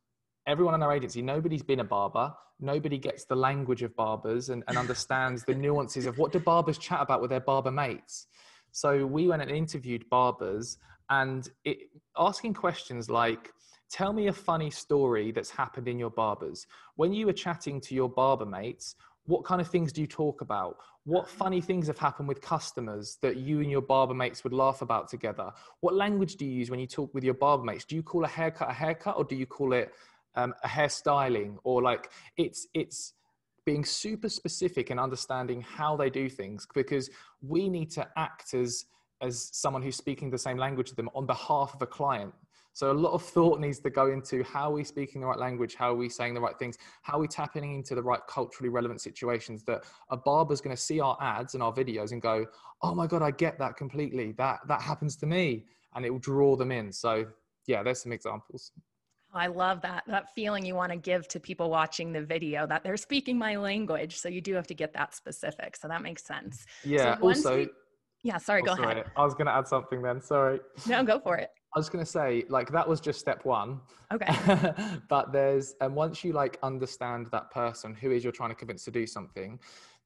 everyone 0.50 0.74
in 0.74 0.82
our 0.82 0.92
agency, 0.92 1.22
nobody's 1.22 1.62
been 1.62 1.80
a 1.80 1.84
barber. 1.84 2.34
Nobody 2.60 2.98
gets 2.98 3.24
the 3.24 3.36
language 3.36 3.84
of 3.84 3.96
barbers 3.96 4.50
and, 4.50 4.64
and 4.68 4.78
understands 4.78 5.46
the 5.46 5.54
nuances 5.54 6.08
of 6.08 6.18
what 6.18 6.32
do 6.32 6.40
barbers 6.40 6.80
chat 6.80 7.00
about 7.02 7.22
with 7.22 7.30
their 7.30 7.40
barber 7.40 7.72
mates. 7.72 8.26
So 8.72 9.06
we 9.06 9.28
went 9.28 9.44
and 9.44 9.52
interviewed 9.52 10.10
barbers 10.10 10.80
and 11.12 11.48
it, 11.66 11.78
asking 12.18 12.56
questions 12.56 13.10
like, 13.12 13.54
tell 13.92 14.12
me 14.12 14.28
a 14.28 14.34
funny 14.34 14.72
story 14.72 15.32
that's 15.32 15.52
happened 15.52 15.88
in 15.88 16.00
your 16.00 16.10
barbers. 16.10 16.66
When 16.96 17.14
you 17.14 17.28
were 17.28 17.34
chatting 17.34 17.80
to 17.82 17.94
your 17.94 18.10
barber 18.10 18.46
mates, 18.46 18.96
what 19.26 19.44
kind 19.44 19.62
of 19.62 19.68
things 19.68 19.94
do 19.94 20.02
you 20.02 20.08
talk 20.08 20.42
about? 20.42 20.78
What 21.04 21.30
funny 21.30 21.62
things 21.62 21.86
have 21.88 22.00
happened 22.00 22.28
with 22.28 22.42
customers 22.42 23.20
that 23.22 23.38
you 23.38 23.62
and 23.62 23.70
your 23.70 23.82
barber 23.82 24.16
mates 24.16 24.44
would 24.44 24.54
laugh 24.54 24.82
about 24.82 25.10
together? 25.10 25.52
What 25.82 25.94
language 25.94 26.36
do 26.36 26.46
you 26.46 26.52
use 26.52 26.72
when 26.72 26.80
you 26.80 26.88
talk 26.88 27.14
with 27.14 27.24
your 27.24 27.36
barber 27.36 27.64
mates? 27.64 27.86
Do 27.86 27.96
you 27.96 28.02
call 28.02 28.24
a 28.24 28.28
haircut 28.28 28.72
a 28.72 28.74
haircut 28.74 29.16
or 29.18 29.24
do 29.24 29.36
you 29.36 29.46
call 29.46 29.74
it 29.74 29.94
um, 30.40 30.54
a 30.64 30.68
hairstyling 30.68 31.58
or 31.64 31.82
like 31.82 32.10
it's 32.38 32.68
it's 32.74 33.14
being 33.66 33.84
super 33.84 34.30
specific 34.30 34.90
and 34.90 35.00
understanding 35.00 35.62
how 35.62 35.96
they 35.96 36.10
do 36.10 36.30
things 36.30 36.68
because 36.74 37.10
we 37.42 37.70
need 37.70 37.92
to 37.92 38.08
act 38.18 38.54
as 38.54 38.86
as 39.22 39.50
someone 39.52 39.82
who's 39.82 39.98
speaking 39.98 40.30
the 40.30 40.38
same 40.38 40.58
language 40.58 40.90
to 40.90 40.96
them 40.96 41.10
on 41.14 41.26
behalf 41.26 41.74
of 41.74 41.82
a 41.82 41.86
client. 41.86 42.34
So 42.72 42.92
a 42.92 42.94
lot 42.94 43.12
of 43.12 43.22
thought 43.22 43.60
needs 43.60 43.80
to 43.80 43.90
go 43.90 44.10
into 44.10 44.42
how 44.44 44.70
are 44.70 44.74
we 44.74 44.86
speaking 44.86 45.20
the 45.20 45.28
right 45.28 45.38
language 45.38 45.76
how 45.76 45.92
are 45.92 45.96
we 45.96 46.08
saying 46.08 46.34
the 46.34 46.40
right 46.40 46.58
things 46.58 46.78
how 47.02 47.18
are 47.18 47.20
we 47.20 47.28
tapping 47.28 47.76
into 47.76 47.94
the 47.96 48.02
right 48.02 48.22
culturally 48.30 48.70
relevant 48.70 49.02
situations 49.02 49.64
that 49.64 49.84
a 50.12 50.16
barber's 50.16 50.62
going 50.62 50.74
to 50.74 50.82
see 50.82 51.02
our 51.02 51.18
ads 51.20 51.56
and 51.56 51.64
our 51.64 51.74
videos 51.74 52.14
and 52.14 52.22
go 52.22 52.46
oh 52.82 52.96
my 52.96 53.06
god 53.06 53.22
i 53.22 53.32
get 53.32 53.60
that 53.60 53.76
completely. 53.76 54.32
That 54.34 54.60
that 54.70 54.82
happens 54.82 55.18
to 55.18 55.26
me. 55.26 55.66
And 55.96 56.06
it 56.06 56.12
will 56.12 56.20
draw 56.32 56.56
them 56.56 56.72
in. 56.72 56.94
So 56.94 57.26
yeah 57.68 57.84
there's 57.84 58.02
some 58.02 58.14
examples 58.14 58.72
I 59.34 59.48
love 59.48 59.82
that 59.82 60.04
that 60.08 60.34
feeling 60.34 60.66
you 60.66 60.76
want 60.76 60.92
to 60.92 60.98
give 60.98 61.28
to 61.30 61.40
people 61.40 61.70
watching 61.70 62.12
the 62.12 62.22
video 62.22 62.66
that 62.68 62.84
they're 62.84 62.98
speaking 62.98 63.38
my 63.38 63.58
language. 63.58 64.18
So 64.18 64.28
you 64.30 64.42
do 64.42 64.54
have 64.56 64.68
to 64.68 64.74
get 64.74 64.94
that 64.94 65.14
specific. 65.14 65.76
So 65.76 65.88
that 65.88 66.02
makes 66.02 66.24
sense. 66.24 66.66
Yeah. 66.84 67.18
So 67.18 67.24
also, 67.24 67.58
we, 67.58 67.70
yeah. 68.24 68.38
Sorry. 68.38 68.62
Oh, 68.64 68.66
go 68.66 68.76
sorry. 68.76 68.92
ahead. 68.94 69.12
I 69.16 69.24
was 69.24 69.34
going 69.34 69.48
to 69.48 69.54
add 69.54 69.68
something 69.68 70.02
then. 70.02 70.22
Sorry. 70.22 70.60
No, 70.88 71.04
go 71.04 71.20
for 71.20 71.38
it. 71.38 71.50
I 71.76 71.80
was 71.80 71.90
going 71.90 72.04
to 72.04 72.10
say, 72.10 72.46
like, 72.50 72.72
that 72.72 72.88
was 72.88 73.00
just 73.00 73.20
step 73.20 73.46
one. 73.46 73.80
Okay. 74.12 74.74
but 75.08 75.32
there's, 75.32 75.76
and 75.82 75.96
once 75.96 76.24
you 76.24 76.34
like 76.34 76.58
understand 76.64 77.28
that 77.32 77.52
person 77.52 77.94
who 77.94 78.10
is 78.10 78.24
you're 78.24 78.34
trying 78.34 78.50
to 78.50 78.56
convince 78.56 78.84
to 78.86 78.92
do 78.92 79.06
something, 79.06 79.60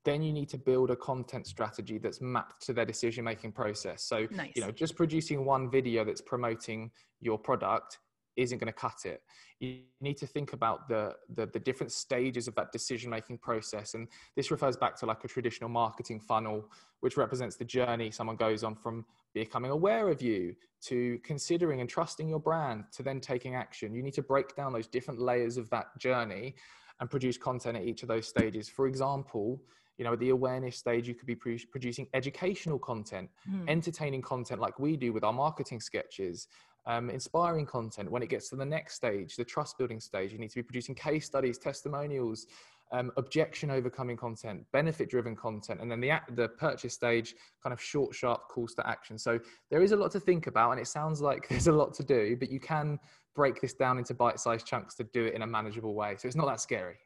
then 0.03 0.21
you 0.21 0.33
need 0.33 0.49
to 0.49 0.57
build 0.57 0.91
a 0.91 0.95
content 0.97 1.47
strategy 1.47 1.97
that's 1.97 2.19
mapped 2.19 2.61
to 2.65 2.73
their 2.73 2.83
decision 2.83 3.23
making 3.23 3.53
process. 3.53 4.03
So, 4.03 4.27
nice. 4.31 4.51
you 4.55 4.61
know, 4.61 4.71
just 4.71 4.97
producing 4.97 5.45
one 5.45 5.71
video 5.71 6.03
that's 6.03 6.19
promoting 6.19 6.91
your 7.21 7.37
product 7.37 7.99
isn't 8.35 8.57
going 8.57 8.67
to 8.67 8.73
cut 8.73 9.05
it. 9.05 9.21
You 9.59 9.81
need 10.01 10.17
to 10.17 10.27
think 10.27 10.53
about 10.53 10.87
the, 10.87 11.15
the, 11.33 11.45
the 11.45 11.59
different 11.59 11.91
stages 11.91 12.47
of 12.47 12.55
that 12.55 12.71
decision 12.71 13.09
making 13.09 13.37
process 13.37 13.93
and 13.93 14.07
this 14.35 14.51
refers 14.51 14.75
back 14.75 14.95
to 14.97 15.05
like 15.05 15.23
a 15.23 15.27
traditional 15.27 15.69
marketing 15.69 16.19
funnel 16.19 16.69
which 17.01 17.17
represents 17.17 17.55
the 17.55 17.65
journey 17.65 18.11
someone 18.11 18.35
goes 18.35 18.63
on 18.63 18.75
from 18.75 19.05
becoming 19.33 19.71
aware 19.71 20.09
of 20.09 20.21
you 20.21 20.55
to 20.81 21.19
considering 21.23 21.81
and 21.81 21.89
trusting 21.89 22.27
your 22.27 22.39
brand 22.39 22.85
to 22.91 23.03
then 23.03 23.19
taking 23.19 23.55
action. 23.55 23.93
You 23.93 24.03
need 24.03 24.13
to 24.13 24.23
break 24.23 24.55
down 24.55 24.73
those 24.73 24.87
different 24.87 25.19
layers 25.19 25.57
of 25.57 25.69
that 25.69 25.97
journey 25.97 26.55
and 26.99 27.09
produce 27.09 27.37
content 27.37 27.77
at 27.77 27.83
each 27.83 28.03
of 28.03 28.07
those 28.07 28.27
stages. 28.27 28.69
For 28.69 28.87
example 28.87 29.61
you 29.97 30.05
know 30.05 30.13
at 30.13 30.19
the 30.19 30.29
awareness 30.29 30.77
stage 30.77 31.07
you 31.07 31.13
could 31.13 31.27
be 31.27 31.35
producing 31.35 32.07
educational 32.13 32.79
content 32.79 33.29
mm. 33.49 33.69
entertaining 33.69 34.21
content 34.21 34.59
like 34.59 34.79
we 34.79 34.97
do 34.97 35.13
with 35.13 35.23
our 35.23 35.33
marketing 35.33 35.79
sketches 35.79 36.47
um, 36.85 37.09
inspiring 37.09 37.65
content. 37.65 38.09
When 38.09 38.23
it 38.23 38.29
gets 38.29 38.49
to 38.49 38.55
the 38.55 38.65
next 38.65 38.95
stage, 38.95 39.35
the 39.35 39.45
trust 39.45 39.77
building 39.77 39.99
stage, 39.99 40.31
you 40.31 40.39
need 40.39 40.49
to 40.49 40.55
be 40.55 40.63
producing 40.63 40.95
case 40.95 41.25
studies, 41.25 41.57
testimonials, 41.57 42.47
um, 42.91 43.11
objection 43.17 43.71
overcoming 43.71 44.15
content, 44.15 44.63
benefit 44.71 45.09
driven 45.09 45.35
content, 45.35 45.81
and 45.81 45.91
then 45.91 45.99
the 45.99 46.11
the 46.35 46.49
purchase 46.49 46.93
stage, 46.93 47.35
kind 47.61 47.73
of 47.73 47.81
short, 47.81 48.13
sharp 48.13 48.47
calls 48.47 48.75
to 48.75 48.87
action. 48.87 49.17
So 49.17 49.39
there 49.71 49.81
is 49.81 49.91
a 49.91 49.95
lot 49.95 50.11
to 50.11 50.19
think 50.19 50.47
about, 50.47 50.71
and 50.71 50.79
it 50.79 50.87
sounds 50.87 51.19
like 51.19 51.47
there's 51.49 51.67
a 51.67 51.71
lot 51.71 51.93
to 51.95 52.03
do, 52.03 52.37
but 52.37 52.49
you 52.49 52.59
can 52.59 52.99
break 53.35 53.59
this 53.61 53.73
down 53.73 53.97
into 53.97 54.13
bite 54.13 54.39
sized 54.39 54.67
chunks 54.67 54.93
to 54.95 55.03
do 55.05 55.25
it 55.25 55.33
in 55.33 55.41
a 55.41 55.47
manageable 55.47 55.95
way. 55.95 56.15
So 56.17 56.27
it's 56.27 56.37
not 56.37 56.45
that 56.47 56.61
scary. 56.61 56.97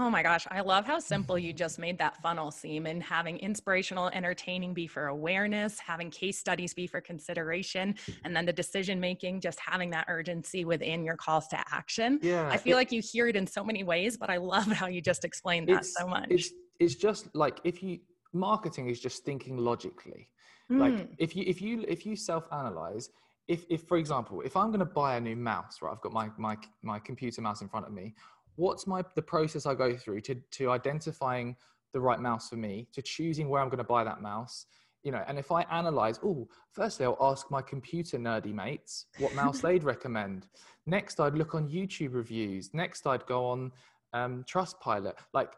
Oh 0.00 0.08
my 0.08 0.22
gosh, 0.22 0.46
I 0.50 0.60
love 0.60 0.86
how 0.86 1.00
simple 1.00 1.36
you 1.36 1.52
just 1.52 1.78
made 1.78 1.98
that 1.98 2.22
funnel 2.22 2.52
seem 2.52 2.86
and 2.86 3.02
having 3.02 3.36
inspirational 3.38 4.08
entertaining 4.10 4.72
be 4.72 4.86
for 4.86 5.08
awareness, 5.08 5.80
having 5.80 6.08
case 6.08 6.38
studies 6.38 6.72
be 6.72 6.86
for 6.86 7.00
consideration, 7.00 7.96
and 8.24 8.34
then 8.34 8.46
the 8.46 8.52
decision 8.52 9.00
making, 9.00 9.40
just 9.40 9.58
having 9.58 9.90
that 9.90 10.06
urgency 10.08 10.64
within 10.64 11.04
your 11.04 11.16
calls 11.16 11.48
to 11.48 11.58
action. 11.72 12.20
Yeah. 12.22 12.48
I 12.48 12.56
feel 12.58 12.74
it, 12.74 12.80
like 12.80 12.92
you 12.92 13.02
hear 13.02 13.26
it 13.26 13.34
in 13.34 13.46
so 13.46 13.64
many 13.64 13.82
ways, 13.82 14.16
but 14.16 14.30
I 14.30 14.36
love 14.36 14.66
how 14.66 14.86
you 14.86 15.00
just 15.00 15.24
explained 15.24 15.68
that 15.68 15.84
so 15.84 16.06
much. 16.06 16.28
It's, 16.30 16.52
it's 16.78 16.94
just 16.94 17.34
like 17.34 17.60
if 17.64 17.82
you 17.82 17.98
marketing 18.32 18.88
is 18.88 19.00
just 19.00 19.24
thinking 19.24 19.56
logically. 19.56 20.28
Mm. 20.70 20.78
Like 20.78 21.08
if 21.18 21.34
you 21.34 21.44
if 21.46 21.60
you 21.60 21.84
if 21.88 22.04
you 22.04 22.14
self-analyze, 22.14 23.10
if 23.48 23.64
if 23.70 23.82
for 23.88 23.96
example, 23.96 24.42
if 24.42 24.56
I'm 24.56 24.70
gonna 24.70 24.84
buy 24.84 25.16
a 25.16 25.20
new 25.20 25.36
mouse, 25.36 25.78
right? 25.80 25.92
I've 25.92 26.00
got 26.00 26.12
my 26.12 26.30
my 26.36 26.56
my 26.82 26.98
computer 26.98 27.40
mouse 27.40 27.62
in 27.62 27.68
front 27.68 27.86
of 27.86 27.92
me 27.92 28.14
what's 28.58 28.86
my 28.86 29.02
the 29.14 29.22
process 29.22 29.66
I 29.66 29.74
go 29.74 29.96
through 29.96 30.20
to 30.22 30.34
to 30.34 30.70
identifying 30.70 31.56
the 31.92 32.00
right 32.00 32.20
mouse 32.20 32.50
for 32.50 32.56
me, 32.56 32.88
to 32.92 33.00
choosing 33.00 33.48
where 33.48 33.62
I'm 33.62 33.68
going 33.68 33.78
to 33.78 33.84
buy 33.84 34.04
that 34.04 34.20
mouse, 34.20 34.66
you 35.04 35.12
know, 35.12 35.22
and 35.26 35.38
if 35.38 35.50
I 35.50 35.62
analyze, 35.70 36.20
oh, 36.24 36.48
firstly, 36.72 37.06
I'll 37.06 37.16
ask 37.20 37.50
my 37.50 37.62
computer 37.62 38.18
nerdy 38.18 38.52
mates 38.52 39.06
what 39.18 39.34
mouse 39.34 39.60
they'd 39.60 39.84
recommend. 39.94 40.48
Next, 40.86 41.20
I'd 41.20 41.34
look 41.34 41.54
on 41.54 41.68
YouTube 41.68 42.14
reviews. 42.14 42.74
Next, 42.74 43.06
I'd 43.06 43.24
go 43.26 43.46
on 43.46 43.72
um, 44.12 44.44
Trustpilot. 44.44 45.14
Like, 45.32 45.52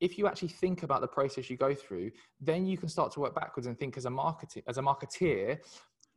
if 0.00 0.18
you 0.18 0.26
actually 0.26 0.48
think 0.48 0.82
about 0.82 1.02
the 1.02 1.08
process 1.08 1.48
you 1.48 1.56
go 1.56 1.74
through, 1.74 2.10
then 2.40 2.66
you 2.66 2.76
can 2.76 2.88
start 2.88 3.12
to 3.12 3.20
work 3.20 3.34
backwards 3.34 3.66
and 3.66 3.78
think 3.78 3.96
as 3.96 4.06
a 4.06 4.10
marketer, 4.10 4.62
as 4.66 4.78
a 4.78 4.82
marketeer, 4.82 5.58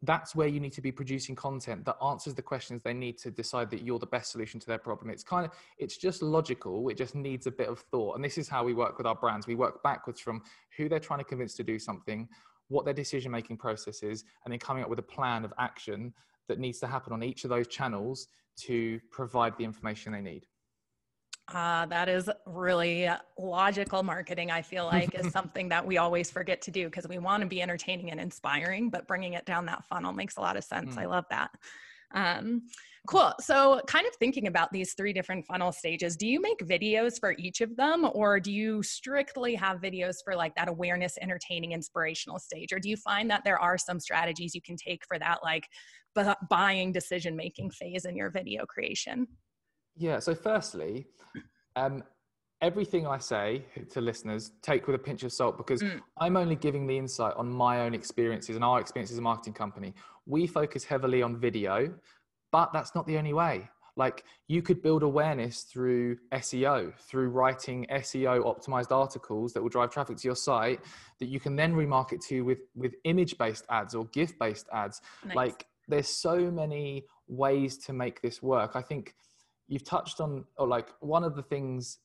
that's 0.04 0.36
where 0.36 0.48
you 0.48 0.60
need 0.60 0.74
to 0.74 0.82
be 0.82 0.92
producing 0.92 1.34
content 1.34 1.86
that 1.86 1.96
answers 2.04 2.36
the 2.36 2.42
questions 2.42 2.84
they 2.84 2.94
need 2.94 3.18
to 3.18 3.32
decide 3.32 3.72
that 3.72 3.84
you're 3.84 4.00
the 4.00 4.06
best 4.06 4.32
solution 4.32 4.60
to 4.60 4.68
their 4.68 4.78
problem. 4.78 5.10
It's 5.10 5.24
kind 5.24 5.46
of 5.46 5.52
it's 5.78 5.98
just 5.98 6.22
logical 6.22 6.90
it 6.90 6.98
just 6.98 7.16
needs 7.16 7.48
a 7.48 7.52
bit 7.52 7.70
of 7.70 7.80
thought. 7.80 8.16
And 8.16 8.24
this 8.24 8.38
is 8.38 8.50
how 8.50 8.64
we 8.64 8.74
work 8.74 8.98
with 8.98 9.08
our 9.08 9.16
brands. 9.16 9.48
We 9.48 9.56
work 9.56 9.82
backwards 9.82 10.20
from 10.20 10.44
who 10.78 10.90
they're 10.90 11.00
trying 11.00 11.20
to 11.20 11.26
convince 11.26 11.56
to 11.56 11.64
do 11.64 11.80
something 11.80 12.28
what 12.68 12.86
their 12.86 12.94
decision 12.94 13.32
making 13.32 13.58
process 13.58 14.04
is 14.04 14.26
and 14.44 14.52
then 14.52 14.60
coming 14.60 14.84
up 14.84 14.90
with 14.90 15.00
a 15.00 15.04
plan 15.04 15.46
of 15.46 15.54
action 15.58 16.14
that 16.48 16.60
needs 16.60 16.80
to 16.80 16.88
happen 16.88 17.14
on 17.14 17.24
each 17.24 17.46
of 17.46 17.50
those 17.50 17.68
channels 17.68 18.28
to 18.56 19.00
provide 19.10 19.58
the 19.58 19.64
information 19.64 20.12
they 20.12 20.22
need 20.22 20.46
uh, 21.50 21.86
that 21.88 22.08
is 22.08 22.30
really 22.46 23.10
logical 23.38 24.04
marketing, 24.04 24.52
I 24.52 24.62
feel 24.62 24.86
like, 24.92 25.14
is 25.16 25.32
something 25.32 25.70
that 25.70 25.86
we 25.86 25.98
always 25.98 26.32
forget 26.32 26.62
to 26.64 26.72
do 26.72 26.86
because 26.86 27.08
we 27.08 27.18
want 27.18 27.42
to 27.42 27.48
be 27.48 27.62
entertaining 27.62 28.12
and 28.12 28.20
inspiring, 28.20 28.90
but 28.90 29.08
bringing 29.08 29.34
it 29.34 29.46
down 29.46 29.66
that 29.66 29.86
funnel 29.86 30.14
makes 30.14 30.38
a 30.38 30.42
lot 30.42 30.58
of 30.58 30.64
sense. 30.64 30.96
Mm. 30.96 31.00
I 31.00 31.06
love 31.06 31.26
that. 31.30 31.52
Um, 32.14 32.62
cool. 33.08 33.34
So, 33.42 33.82
kind 33.88 34.08
of 34.08 34.16
thinking 34.16 34.48
about 34.48 34.72
these 34.72 34.94
three 34.94 35.14
different 35.14 35.46
funnel 35.46 35.72
stages, 35.72 36.16
do 36.16 36.28
you 36.28 36.40
make 36.40 36.60
videos 36.60 37.20
for 37.20 37.36
each 37.38 37.62
of 37.62 37.76
them, 37.76 38.10
or 38.14 38.40
do 38.40 38.52
you 38.52 38.84
strictly 38.84 39.56
have 39.56 39.82
videos 39.82 40.18
for 40.24 40.36
like 40.36 40.56
that 40.56 40.70
awareness, 40.70 41.18
entertaining, 41.22 41.72
inspirational 41.72 42.40
stage? 42.40 42.72
Or 42.72 42.80
do 42.80 42.90
you 42.90 42.98
find 42.98 43.30
that 43.32 43.44
there 43.44 43.60
are 43.60 43.78
some 43.78 44.00
strategies 44.00 44.56
you 44.56 44.62
can 44.62 44.78
take 44.78 45.04
for 45.06 45.20
that, 45.20 45.40
like 45.44 45.68
buying 46.50 46.92
decision 46.92 47.36
making 47.36 47.72
phase 47.72 48.06
in 48.06 48.16
your 48.16 48.30
video 48.30 48.66
creation? 48.66 49.28
Yeah. 49.96 50.20
So, 50.20 50.36
firstly, 50.36 51.08
um, 51.76 52.04
everything 52.62 53.06
I 53.06 53.18
say 53.18 53.66
to 53.92 54.00
listeners, 54.00 54.52
take 54.62 54.88
with 54.88 54.96
a 54.96 55.00
pinch 55.00 55.24
of 55.24 55.34
salt 55.34 55.58
because 55.58 55.84
mm. 55.84 56.00
I'm 56.18 56.38
only 56.38 56.56
giving 56.56 56.88
the 56.88 56.98
insight 56.98 57.34
on 57.36 57.50
my 57.50 57.82
own 57.82 57.94
experiences 57.94 58.56
and 58.56 58.64
our 58.64 58.80
experiences 58.80 59.16
as 59.16 59.20
a 59.20 59.22
marketing 59.22 59.54
company. 59.54 59.94
We 60.26 60.48
focus 60.48 60.86
heavily 60.86 61.22
on 61.22 61.38
video, 61.38 61.94
but 62.54 62.72
that's 62.72 62.96
not 62.96 63.06
the 63.06 63.18
only 63.18 63.34
way. 63.34 63.70
Like 63.96 64.24
you 64.48 64.62
could 64.62 64.82
build 64.82 65.04
awareness 65.04 65.64
through 65.64 66.18
SEO, 66.34 66.98
through 66.98 67.30
writing 67.30 67.86
SEO 67.92 68.44
optimized 68.44 68.92
articles 68.92 69.54
that 69.54 69.62
will 69.62 69.70
drive 69.70 69.92
traffic 69.92 70.18
to 70.18 70.28
your 70.28 70.36
site 70.36 70.80
that 71.20 71.28
you 71.28 71.40
can 71.40 71.56
then 71.56 71.74
remarket 71.74 72.26
to 72.28 72.42
with 72.42 72.62
with 72.76 72.96
image 73.04 73.38
based 73.38 73.66
ads 73.70 73.94
or 73.94 74.06
GIF 74.06 74.40
based 74.40 74.68
ads. 74.74 75.02
Nice. 75.26 75.36
Like 75.36 75.66
there's 75.88 76.08
so 76.08 76.50
many 76.50 77.06
ways 77.28 77.78
to 77.80 77.94
make 77.94 78.22
this 78.22 78.42
work. 78.42 78.72
I 78.76 78.82
think 78.82 79.14
you've 79.68 79.84
touched 79.84 80.20
on 80.22 80.46
or 80.58 80.68
like 80.68 80.90
one 81.00 81.24
of 81.24 81.36
the 81.36 81.44
things 81.44 82.00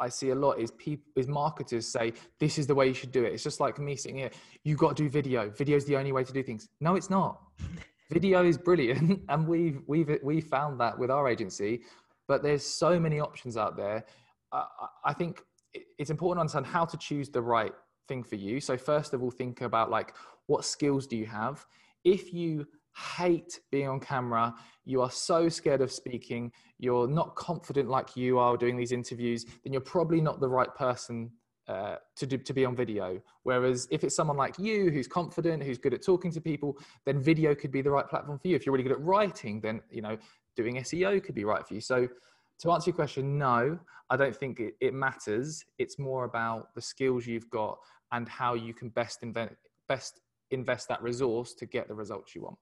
I 0.00 0.08
see 0.08 0.30
a 0.30 0.34
lot 0.34 0.58
is 0.58 0.70
people 0.72 1.04
is 1.14 1.28
marketers 1.28 1.86
say 1.86 2.14
this 2.38 2.58
is 2.58 2.66
the 2.66 2.74
way 2.74 2.88
you 2.88 2.94
should 2.94 3.12
do 3.12 3.24
it. 3.24 3.32
It's 3.34 3.44
just 3.44 3.60
like 3.60 3.78
me 3.78 3.94
sitting 3.96 4.16
here. 4.16 4.30
You 4.64 4.74
got 4.74 4.96
to 4.96 5.02
do 5.02 5.10
video. 5.10 5.50
Video 5.50 5.76
is 5.76 5.84
the 5.84 5.96
only 5.96 6.12
way 6.12 6.24
to 6.24 6.32
do 6.32 6.42
things. 6.42 6.68
No, 6.80 6.94
it's 6.94 7.10
not. 7.10 7.40
video 8.10 8.44
is 8.44 8.56
brilliant, 8.56 9.20
and 9.28 9.46
we've 9.46 9.82
we've 9.86 10.18
we 10.22 10.40
found 10.40 10.80
that 10.80 10.98
with 10.98 11.10
our 11.10 11.28
agency. 11.28 11.82
But 12.26 12.42
there's 12.42 12.64
so 12.64 12.98
many 12.98 13.20
options 13.20 13.56
out 13.56 13.76
there. 13.76 14.04
Uh, 14.52 14.64
I 15.04 15.12
think 15.12 15.42
it's 15.98 16.10
important 16.10 16.38
to 16.38 16.40
understand 16.40 16.66
how 16.66 16.84
to 16.84 16.96
choose 16.96 17.28
the 17.28 17.42
right 17.42 17.72
thing 18.08 18.24
for 18.24 18.36
you. 18.36 18.60
So 18.60 18.76
first 18.76 19.12
of 19.14 19.22
all, 19.22 19.30
think 19.30 19.60
about 19.60 19.90
like 19.90 20.14
what 20.46 20.64
skills 20.64 21.06
do 21.06 21.16
you 21.16 21.26
have. 21.26 21.66
If 22.04 22.32
you 22.32 22.66
hate 22.96 23.60
being 23.70 23.88
on 23.88 24.00
camera, 24.00 24.54
you 24.84 25.00
are 25.00 25.10
so 25.10 25.48
scared 25.48 25.80
of 25.80 25.92
speaking, 25.92 26.52
you're 26.78 27.08
not 27.08 27.34
confident 27.36 27.88
like 27.88 28.16
you 28.16 28.38
are 28.38 28.56
doing 28.56 28.76
these 28.76 28.92
interviews, 28.92 29.44
then 29.64 29.72
you're 29.72 29.80
probably 29.80 30.20
not 30.20 30.40
the 30.40 30.48
right 30.48 30.74
person 30.74 31.30
uh, 31.68 31.96
to 32.16 32.26
do, 32.26 32.36
to 32.36 32.52
be 32.52 32.64
on 32.64 32.74
video. 32.74 33.20
Whereas 33.44 33.86
if 33.92 34.02
it's 34.02 34.16
someone 34.16 34.36
like 34.36 34.58
you 34.58 34.90
who's 34.90 35.06
confident, 35.06 35.62
who's 35.62 35.78
good 35.78 35.94
at 35.94 36.02
talking 36.02 36.32
to 36.32 36.40
people, 36.40 36.76
then 37.06 37.22
video 37.22 37.54
could 37.54 37.70
be 37.70 37.80
the 37.80 37.90
right 37.90 38.08
platform 38.08 38.38
for 38.40 38.48
you. 38.48 38.56
If 38.56 38.66
you're 38.66 38.72
really 38.72 38.82
good 38.82 38.92
at 38.92 39.00
writing, 39.00 39.60
then 39.60 39.80
you 39.90 40.02
know 40.02 40.18
doing 40.56 40.76
SEO 40.76 41.22
could 41.22 41.36
be 41.36 41.44
right 41.44 41.64
for 41.64 41.74
you. 41.74 41.80
So 41.80 42.08
to 42.60 42.72
answer 42.72 42.90
your 42.90 42.96
question, 42.96 43.38
no, 43.38 43.78
I 44.10 44.16
don't 44.16 44.34
think 44.34 44.58
it, 44.58 44.74
it 44.80 44.94
matters. 44.94 45.64
It's 45.78 45.96
more 45.96 46.24
about 46.24 46.74
the 46.74 46.82
skills 46.82 47.24
you've 47.26 47.48
got 47.50 47.78
and 48.10 48.28
how 48.28 48.54
you 48.54 48.74
can 48.74 48.88
best 48.88 49.22
invent 49.22 49.56
best 49.88 50.20
invest 50.50 50.88
that 50.88 51.00
resource 51.00 51.54
to 51.54 51.66
get 51.66 51.86
the 51.86 51.94
results 51.94 52.34
you 52.34 52.42
want. 52.42 52.58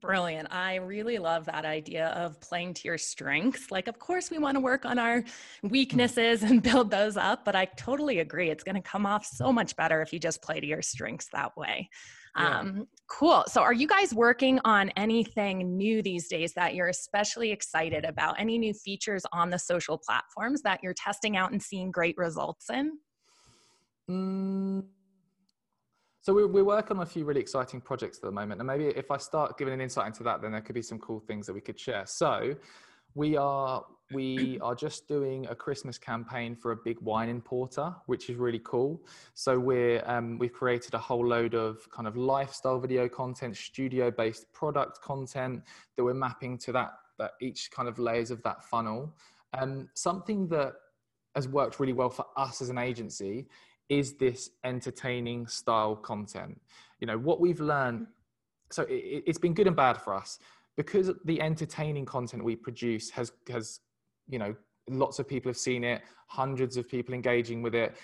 Brilliant. 0.00 0.48
I 0.50 0.76
really 0.76 1.18
love 1.18 1.44
that 1.46 1.64
idea 1.64 2.08
of 2.08 2.40
playing 2.40 2.74
to 2.74 2.88
your 2.88 2.98
strengths. 2.98 3.70
Like, 3.70 3.88
of 3.88 3.98
course, 3.98 4.30
we 4.30 4.38
want 4.38 4.56
to 4.56 4.60
work 4.60 4.84
on 4.84 4.98
our 4.98 5.22
weaknesses 5.62 6.42
and 6.42 6.62
build 6.70 6.90
those 6.90 7.16
up, 7.16 7.44
but 7.44 7.54
I 7.54 7.66
totally 7.76 8.20
agree. 8.20 8.50
It's 8.50 8.64
going 8.64 8.74
to 8.74 8.82
come 8.82 9.06
off 9.06 9.26
so 9.26 9.52
much 9.52 9.76
better 9.76 10.00
if 10.02 10.12
you 10.12 10.18
just 10.18 10.42
play 10.42 10.60
to 10.60 10.66
your 10.66 10.82
strengths 10.82 11.28
that 11.32 11.56
way. 11.56 11.88
Yeah. 12.36 12.60
Um, 12.60 12.88
cool. 13.10 13.44
So, 13.46 13.60
are 13.60 13.74
you 13.74 13.86
guys 13.86 14.14
working 14.14 14.58
on 14.64 14.88
anything 14.96 15.76
new 15.76 16.02
these 16.02 16.28
days 16.28 16.54
that 16.54 16.74
you're 16.74 16.88
especially 16.88 17.52
excited 17.52 18.06
about? 18.06 18.40
Any 18.40 18.58
new 18.58 18.72
features 18.72 19.24
on 19.32 19.50
the 19.50 19.58
social 19.58 19.98
platforms 19.98 20.62
that 20.62 20.80
you're 20.82 20.94
testing 20.94 21.36
out 21.36 21.52
and 21.52 21.62
seeing 21.62 21.90
great 21.90 22.16
results 22.16 22.70
in? 22.70 22.98
Mm 24.10 24.84
so 26.22 26.32
we're, 26.32 26.46
we're 26.46 26.64
working 26.64 26.96
on 26.96 27.02
a 27.02 27.06
few 27.06 27.24
really 27.24 27.40
exciting 27.40 27.80
projects 27.80 28.18
at 28.18 28.22
the 28.22 28.30
moment. 28.30 28.60
And 28.60 28.66
maybe 28.66 28.86
if 28.86 29.10
I 29.10 29.16
start 29.16 29.58
giving 29.58 29.74
an 29.74 29.80
insight 29.80 30.06
into 30.06 30.22
that, 30.22 30.40
then 30.40 30.52
there 30.52 30.60
could 30.60 30.76
be 30.76 30.82
some 30.82 31.00
cool 31.00 31.18
things 31.18 31.46
that 31.48 31.52
we 31.52 31.60
could 31.60 31.78
share. 31.78 32.04
So 32.06 32.54
we 33.14 33.36
are 33.36 33.84
we 34.12 34.60
are 34.60 34.74
just 34.74 35.08
doing 35.08 35.46
a 35.48 35.54
Christmas 35.54 35.98
campaign 35.98 36.54
for 36.54 36.72
a 36.72 36.76
big 36.76 37.00
wine 37.00 37.28
importer, 37.28 37.92
which 38.06 38.30
is 38.30 38.36
really 38.36 38.60
cool. 38.62 39.02
So 39.34 39.58
we're 39.58 40.02
um, 40.06 40.38
we've 40.38 40.52
created 40.52 40.94
a 40.94 40.98
whole 40.98 41.26
load 41.26 41.54
of 41.54 41.78
kind 41.90 42.06
of 42.06 42.16
lifestyle 42.16 42.78
video 42.78 43.08
content, 43.08 43.56
studio-based 43.56 44.52
product 44.52 45.00
content 45.00 45.62
that 45.96 46.04
we're 46.04 46.14
mapping 46.14 46.56
to 46.58 46.72
that 46.72 46.92
that 47.18 47.32
each 47.40 47.70
kind 47.72 47.88
of 47.88 47.98
layers 47.98 48.30
of 48.30 48.40
that 48.44 48.62
funnel. 48.62 49.12
Um, 49.58 49.88
something 49.94 50.46
that 50.48 50.74
has 51.34 51.48
worked 51.48 51.80
really 51.80 51.92
well 51.92 52.10
for 52.10 52.26
us 52.36 52.62
as 52.62 52.68
an 52.68 52.78
agency 52.78 53.48
is 53.88 54.14
this 54.14 54.50
entertaining 54.64 55.46
style 55.46 55.96
content? 55.96 56.60
You 57.00 57.06
know, 57.06 57.18
what 57.18 57.40
we've 57.40 57.60
learned, 57.60 58.06
so 58.70 58.86
it, 58.88 59.24
has 59.26 59.38
been 59.38 59.54
good 59.54 59.66
and 59.66 59.76
bad 59.76 59.98
for 59.98 60.14
us. 60.14 60.38
because 60.76 61.10
the 61.24 61.40
entertaining 61.40 62.04
content 62.04 62.42
we 62.42 62.56
produce 62.56 63.10
has 63.10 63.32
has 63.48 63.80
you 64.28 64.38
know 64.38 64.54
lots 64.88 65.18
of 65.18 65.28
people 65.28 65.48
have 65.48 65.56
seen 65.56 65.84
it 65.84 66.02
hundreds 66.26 66.76
of 66.76 66.88
people 66.88 67.14
engaging 67.14 67.62
with 67.62 67.74
it 67.74 67.96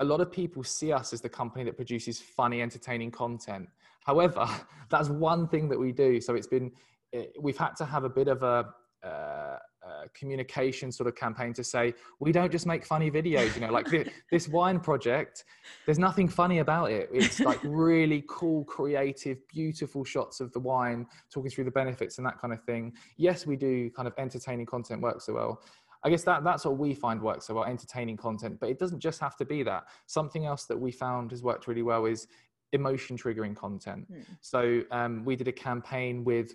a 0.00 0.04
lot 0.04 0.20
of 0.20 0.30
people 0.30 0.62
see 0.62 0.92
us 0.92 1.12
as 1.12 1.20
the 1.20 1.28
company 1.28 1.64
that 1.64 1.76
produces 1.76 2.20
funny 2.20 2.60
entertaining 2.60 3.10
content 3.10 3.68
however 4.00 4.46
that's 4.90 5.08
one 5.08 5.48
thing 5.48 5.68
that 5.68 5.78
we 5.78 5.92
do 5.92 6.20
so 6.20 6.34
it's 6.34 6.46
been 6.46 6.70
eh, 7.12 7.24
we've 7.40 7.58
had 7.58 7.74
to 7.74 7.84
have 7.84 8.04
a 8.04 8.08
bit 8.08 8.28
of 8.28 8.42
a 8.42 8.68
uh, 9.06 9.58
uh, 9.86 10.04
communication 10.14 10.90
sort 10.90 11.06
of 11.06 11.14
campaign 11.14 11.52
to 11.52 11.62
say 11.62 11.92
we 12.18 12.32
don't 12.32 12.50
just 12.50 12.66
make 12.66 12.84
funny 12.86 13.10
videos 13.10 13.54
you 13.54 13.60
know 13.60 13.72
like 13.72 13.86
this, 13.86 14.08
this 14.30 14.48
wine 14.48 14.80
project 14.80 15.44
there's 15.84 15.98
nothing 15.98 16.28
funny 16.28 16.60
about 16.60 16.90
it 16.90 17.08
it's 17.12 17.40
like 17.40 17.58
really 17.64 18.24
cool 18.28 18.64
creative 18.64 19.46
beautiful 19.48 20.04
shots 20.04 20.40
of 20.40 20.52
the 20.52 20.58
wine 20.58 21.06
talking 21.30 21.50
through 21.50 21.64
the 21.64 21.70
benefits 21.70 22.18
and 22.18 22.26
that 22.26 22.38
kind 22.38 22.52
of 22.52 22.62
thing 22.64 22.92
yes 23.16 23.46
we 23.46 23.56
do 23.56 23.90
kind 23.90 24.08
of 24.08 24.14
entertaining 24.16 24.66
content 24.66 25.00
work 25.02 25.20
so 25.20 25.34
well 25.34 25.60
I 26.06 26.10
guess 26.10 26.22
that 26.24 26.44
that's 26.44 26.66
what 26.66 26.76
we 26.76 26.94
find 26.94 27.20
works 27.20 27.46
so 27.46 27.54
well, 27.54 27.64
entertaining 27.64 28.18
content. 28.18 28.60
But 28.60 28.68
it 28.68 28.78
doesn't 28.78 29.00
just 29.00 29.20
have 29.20 29.38
to 29.38 29.44
be 29.46 29.62
that. 29.62 29.84
Something 30.04 30.44
else 30.44 30.66
that 30.66 30.78
we 30.78 30.92
found 30.92 31.30
has 31.30 31.42
worked 31.42 31.66
really 31.66 31.80
well 31.80 32.04
is 32.04 32.26
emotion 32.72 33.16
triggering 33.16 33.56
content. 33.56 34.12
Mm. 34.12 34.26
So 34.42 34.82
um, 34.90 35.24
we 35.24 35.34
did 35.34 35.48
a 35.48 35.52
campaign 35.52 36.22
with 36.22 36.52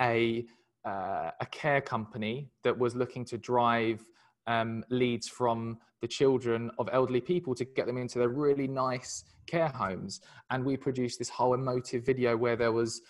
a 0.00 0.46
uh, 0.84 1.30
a 1.40 1.46
care 1.46 1.80
company 1.80 2.50
that 2.64 2.76
was 2.76 2.94
looking 2.94 3.24
to 3.26 3.38
drive 3.38 4.02
um, 4.46 4.84
leads 4.90 5.28
from 5.28 5.78
the 6.00 6.08
children 6.08 6.70
of 6.78 6.88
elderly 6.92 7.20
people 7.20 7.54
to 7.54 7.64
get 7.64 7.86
them 7.86 7.96
into 7.96 8.18
their 8.18 8.28
really 8.28 8.66
nice 8.66 9.24
care 9.46 9.68
homes. 9.68 10.20
And 10.50 10.64
we 10.64 10.76
produced 10.76 11.18
this 11.18 11.28
whole 11.28 11.54
emotive 11.54 12.04
video 12.04 12.36
where 12.36 12.56
there 12.56 12.72
was 12.72 13.00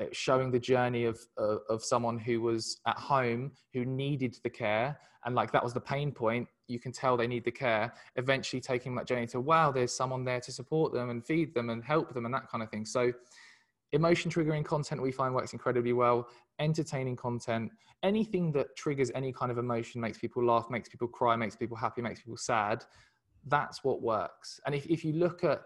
uh, 0.00 0.04
showing 0.12 0.50
the 0.50 0.58
journey 0.58 1.04
of, 1.04 1.18
of, 1.36 1.60
of 1.68 1.84
someone 1.84 2.18
who 2.18 2.40
was 2.40 2.78
at 2.86 2.96
home 2.96 3.52
who 3.72 3.84
needed 3.84 4.36
the 4.42 4.50
care. 4.50 4.98
And 5.24 5.34
like 5.34 5.52
that 5.52 5.62
was 5.62 5.72
the 5.72 5.80
pain 5.80 6.12
point. 6.12 6.48
You 6.68 6.78
can 6.78 6.92
tell 6.92 7.16
they 7.16 7.26
need 7.26 7.44
the 7.44 7.52
care. 7.52 7.92
Eventually 8.16 8.60
taking 8.60 8.94
that 8.96 9.06
journey 9.06 9.26
to 9.28 9.40
wow 9.40 9.70
there's 9.70 9.94
someone 9.94 10.24
there 10.24 10.40
to 10.40 10.52
support 10.52 10.92
them 10.92 11.10
and 11.10 11.24
feed 11.24 11.54
them 11.54 11.70
and 11.70 11.82
help 11.82 12.12
them 12.12 12.26
and 12.26 12.34
that 12.34 12.48
kind 12.48 12.62
of 12.62 12.70
thing. 12.70 12.84
So 12.84 13.12
emotion 13.92 14.30
triggering 14.30 14.64
content 14.64 15.02
we 15.02 15.12
find 15.12 15.34
works 15.34 15.52
incredibly 15.52 15.92
well 15.92 16.28
entertaining 16.58 17.16
content 17.16 17.70
anything 18.02 18.52
that 18.52 18.74
triggers 18.76 19.10
any 19.14 19.32
kind 19.32 19.50
of 19.50 19.58
emotion 19.58 20.00
makes 20.00 20.18
people 20.18 20.44
laugh 20.44 20.66
makes 20.70 20.88
people 20.88 21.08
cry 21.08 21.36
makes 21.36 21.56
people 21.56 21.76
happy 21.76 22.02
makes 22.02 22.20
people 22.20 22.36
sad 22.36 22.84
that's 23.46 23.82
what 23.82 24.02
works 24.02 24.60
and 24.66 24.74
if, 24.74 24.86
if 24.86 25.04
you 25.04 25.12
look 25.14 25.44
at 25.44 25.62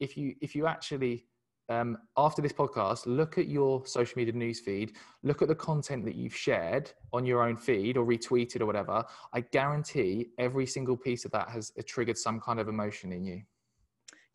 if 0.00 0.16
you 0.16 0.34
if 0.40 0.54
you 0.54 0.66
actually 0.66 1.24
um, 1.70 1.98
after 2.16 2.42
this 2.42 2.52
podcast, 2.52 3.06
look 3.06 3.38
at 3.38 3.46
your 3.46 3.86
social 3.86 4.18
media 4.18 4.34
news 4.34 4.58
feed, 4.58 4.96
look 5.22 5.40
at 5.40 5.48
the 5.48 5.54
content 5.54 6.04
that 6.04 6.16
you've 6.16 6.34
shared 6.34 6.92
on 7.12 7.24
your 7.24 7.42
own 7.42 7.56
feed 7.56 7.96
or 7.96 8.04
retweeted 8.04 8.60
or 8.60 8.66
whatever. 8.66 9.04
I 9.32 9.40
guarantee 9.40 10.30
every 10.38 10.66
single 10.66 10.96
piece 10.96 11.24
of 11.24 11.30
that 11.30 11.48
has 11.48 11.72
triggered 11.86 12.18
some 12.18 12.40
kind 12.40 12.58
of 12.58 12.68
emotion 12.68 13.12
in 13.12 13.24
you. 13.24 13.42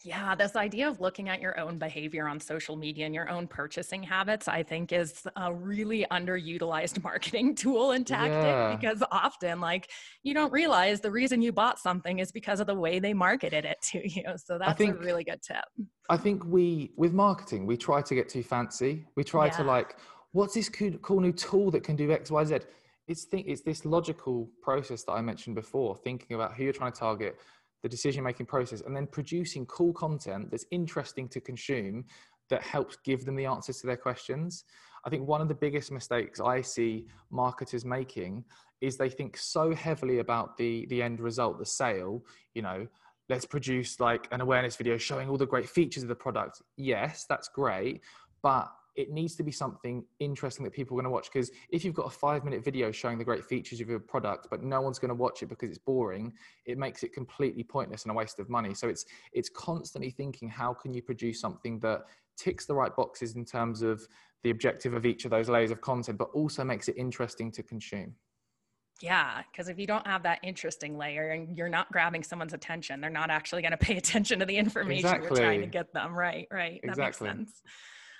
Yeah, 0.05 0.35
this 0.35 0.55
idea 0.55 0.87
of 0.87 1.01
looking 1.01 1.29
at 1.29 1.41
your 1.41 1.59
own 1.59 1.79
behavior 1.79 2.27
on 2.27 2.39
social 2.39 2.75
media 2.75 3.07
and 3.07 3.15
your 3.15 3.27
own 3.27 3.47
purchasing 3.47 4.03
habits, 4.03 4.47
I 4.47 4.61
think, 4.61 4.91
is 4.91 5.25
a 5.35 5.51
really 5.51 6.05
underutilized 6.11 7.03
marketing 7.03 7.55
tool 7.55 7.91
and 7.91 8.05
tactic 8.05 8.33
yeah. 8.33 8.75
because 8.75 9.01
often, 9.11 9.59
like, 9.59 9.89
you 10.21 10.35
don't 10.35 10.53
realize 10.53 11.01
the 11.01 11.09
reason 11.09 11.41
you 11.41 11.51
bought 11.51 11.79
something 11.79 12.19
is 12.19 12.31
because 12.31 12.59
of 12.59 12.67
the 12.67 12.75
way 12.75 12.99
they 12.99 13.15
marketed 13.15 13.65
it 13.65 13.81
to 13.91 14.07
you. 14.15 14.23
So 14.37 14.59
that's 14.59 14.77
think, 14.77 14.97
a 14.97 14.99
really 14.99 15.23
good 15.23 15.41
tip. 15.41 15.65
I 16.07 16.17
think 16.17 16.45
we, 16.45 16.91
with 16.95 17.13
marketing, 17.13 17.65
we 17.65 17.75
try 17.75 18.03
to 18.03 18.15
get 18.15 18.29
too 18.29 18.43
fancy. 18.43 19.05
We 19.15 19.23
try 19.23 19.47
yeah. 19.47 19.57
to, 19.57 19.63
like, 19.63 19.97
what's 20.33 20.53
this 20.53 20.69
cool, 20.69 20.91
cool 21.01 21.19
new 21.19 21.31
tool 21.31 21.71
that 21.71 21.83
can 21.83 21.95
do 21.95 22.11
X, 22.11 22.29
Y, 22.29 22.45
Z? 22.45 22.59
It's, 23.07 23.25
th- 23.25 23.45
it's 23.47 23.61
this 23.61 23.85
logical 23.85 24.49
process 24.61 25.03
that 25.05 25.13
I 25.13 25.21
mentioned 25.21 25.55
before, 25.55 25.95
thinking 25.95 26.35
about 26.35 26.53
who 26.53 26.63
you're 26.63 26.73
trying 26.73 26.91
to 26.91 26.99
target 26.99 27.39
the 27.85 27.89
decision 27.89 28.23
making 28.23 28.47
process, 28.47 28.81
and 28.81 28.95
then 28.95 29.05
producing 29.05 29.63
cool 29.67 29.93
content 29.93 30.49
that's 30.49 30.65
interesting 30.71 31.27
to 31.27 31.39
consume 31.39 32.03
that 32.49 32.63
helps 32.63 32.97
give 33.03 33.25
them 33.25 33.35
the 33.35 33.45
answers 33.45 33.79
to 33.79 33.85
their 33.85 33.95
questions. 33.95 34.63
I 35.05 35.11
think 35.11 35.27
one 35.27 35.39
of 35.39 35.47
the 35.47 35.53
biggest 35.53 35.91
mistakes 35.91 36.39
I 36.39 36.61
see 36.61 37.05
marketers 37.29 37.85
making 37.85 38.43
is 38.81 38.97
they 38.97 39.07
think 39.07 39.37
so 39.37 39.71
heavily 39.71 40.17
about 40.17 40.57
the 40.57 40.87
the 40.87 40.99
end 41.03 41.19
result, 41.19 41.59
the 41.59 41.65
sale, 41.65 42.25
you 42.55 42.63
know, 42.63 42.87
let's 43.29 43.45
produce 43.45 43.99
like 43.99 44.27
an 44.31 44.41
awareness 44.41 44.75
video 44.75 44.97
showing 44.97 45.29
all 45.29 45.37
the 45.37 45.45
great 45.45 45.69
features 45.69 46.01
of 46.01 46.09
the 46.09 46.15
product. 46.15 46.63
Yes, 46.77 47.27
that's 47.29 47.49
great, 47.49 48.01
but 48.41 48.67
it 48.95 49.11
needs 49.11 49.35
to 49.35 49.43
be 49.43 49.51
something 49.51 50.05
interesting 50.19 50.63
that 50.63 50.71
people 50.71 50.95
are 50.95 51.01
going 51.01 51.09
to 51.09 51.13
watch 51.13 51.29
because 51.31 51.51
if 51.69 51.83
you've 51.83 51.93
got 51.93 52.05
a 52.05 52.09
five 52.09 52.43
minute 52.43 52.63
video 52.63 52.91
showing 52.91 53.17
the 53.17 53.23
great 53.23 53.43
features 53.43 53.81
of 53.81 53.89
your 53.89 53.99
product 53.99 54.47
but 54.49 54.63
no 54.63 54.81
one's 54.81 54.99
going 54.99 55.09
to 55.09 55.15
watch 55.15 55.43
it 55.43 55.47
because 55.47 55.69
it's 55.69 55.79
boring 55.79 56.33
it 56.65 56.77
makes 56.77 57.03
it 57.03 57.13
completely 57.13 57.63
pointless 57.63 58.03
and 58.03 58.11
a 58.11 58.13
waste 58.13 58.39
of 58.39 58.49
money 58.49 58.73
so 58.73 58.87
it's 58.87 59.05
it's 59.33 59.49
constantly 59.49 60.09
thinking 60.09 60.49
how 60.49 60.73
can 60.73 60.93
you 60.93 61.01
produce 61.01 61.39
something 61.39 61.79
that 61.79 62.03
ticks 62.37 62.65
the 62.65 62.73
right 62.73 62.95
boxes 62.95 63.35
in 63.35 63.45
terms 63.45 63.81
of 63.81 64.07
the 64.43 64.49
objective 64.49 64.93
of 64.93 65.05
each 65.05 65.25
of 65.25 65.31
those 65.31 65.49
layers 65.49 65.71
of 65.71 65.81
content 65.81 66.17
but 66.17 66.29
also 66.33 66.63
makes 66.63 66.87
it 66.87 66.95
interesting 66.97 67.51
to 67.51 67.63
consume 67.63 68.15
yeah, 69.01 69.41
because 69.51 69.67
if 69.67 69.77
you 69.77 69.87
don't 69.87 70.07
have 70.07 70.23
that 70.23 70.39
interesting 70.41 70.97
layer 70.97 71.31
and 71.31 71.57
you're 71.57 71.69
not 71.69 71.91
grabbing 71.91 72.23
someone's 72.23 72.53
attention, 72.53 73.01
they're 73.01 73.09
not 73.09 73.29
actually 73.29 73.61
going 73.61 73.73
to 73.73 73.77
pay 73.77 73.97
attention 73.97 74.39
to 74.39 74.45
the 74.45 74.55
information 74.55 75.05
exactly. 75.05 75.27
you're 75.27 75.35
trying 75.35 75.61
to 75.61 75.67
get 75.67 75.93
them. 75.93 76.13
Right, 76.17 76.47
right. 76.49 76.79
Exactly. 76.81 77.27
That 77.27 77.37
makes 77.37 77.51
sense. 77.51 77.61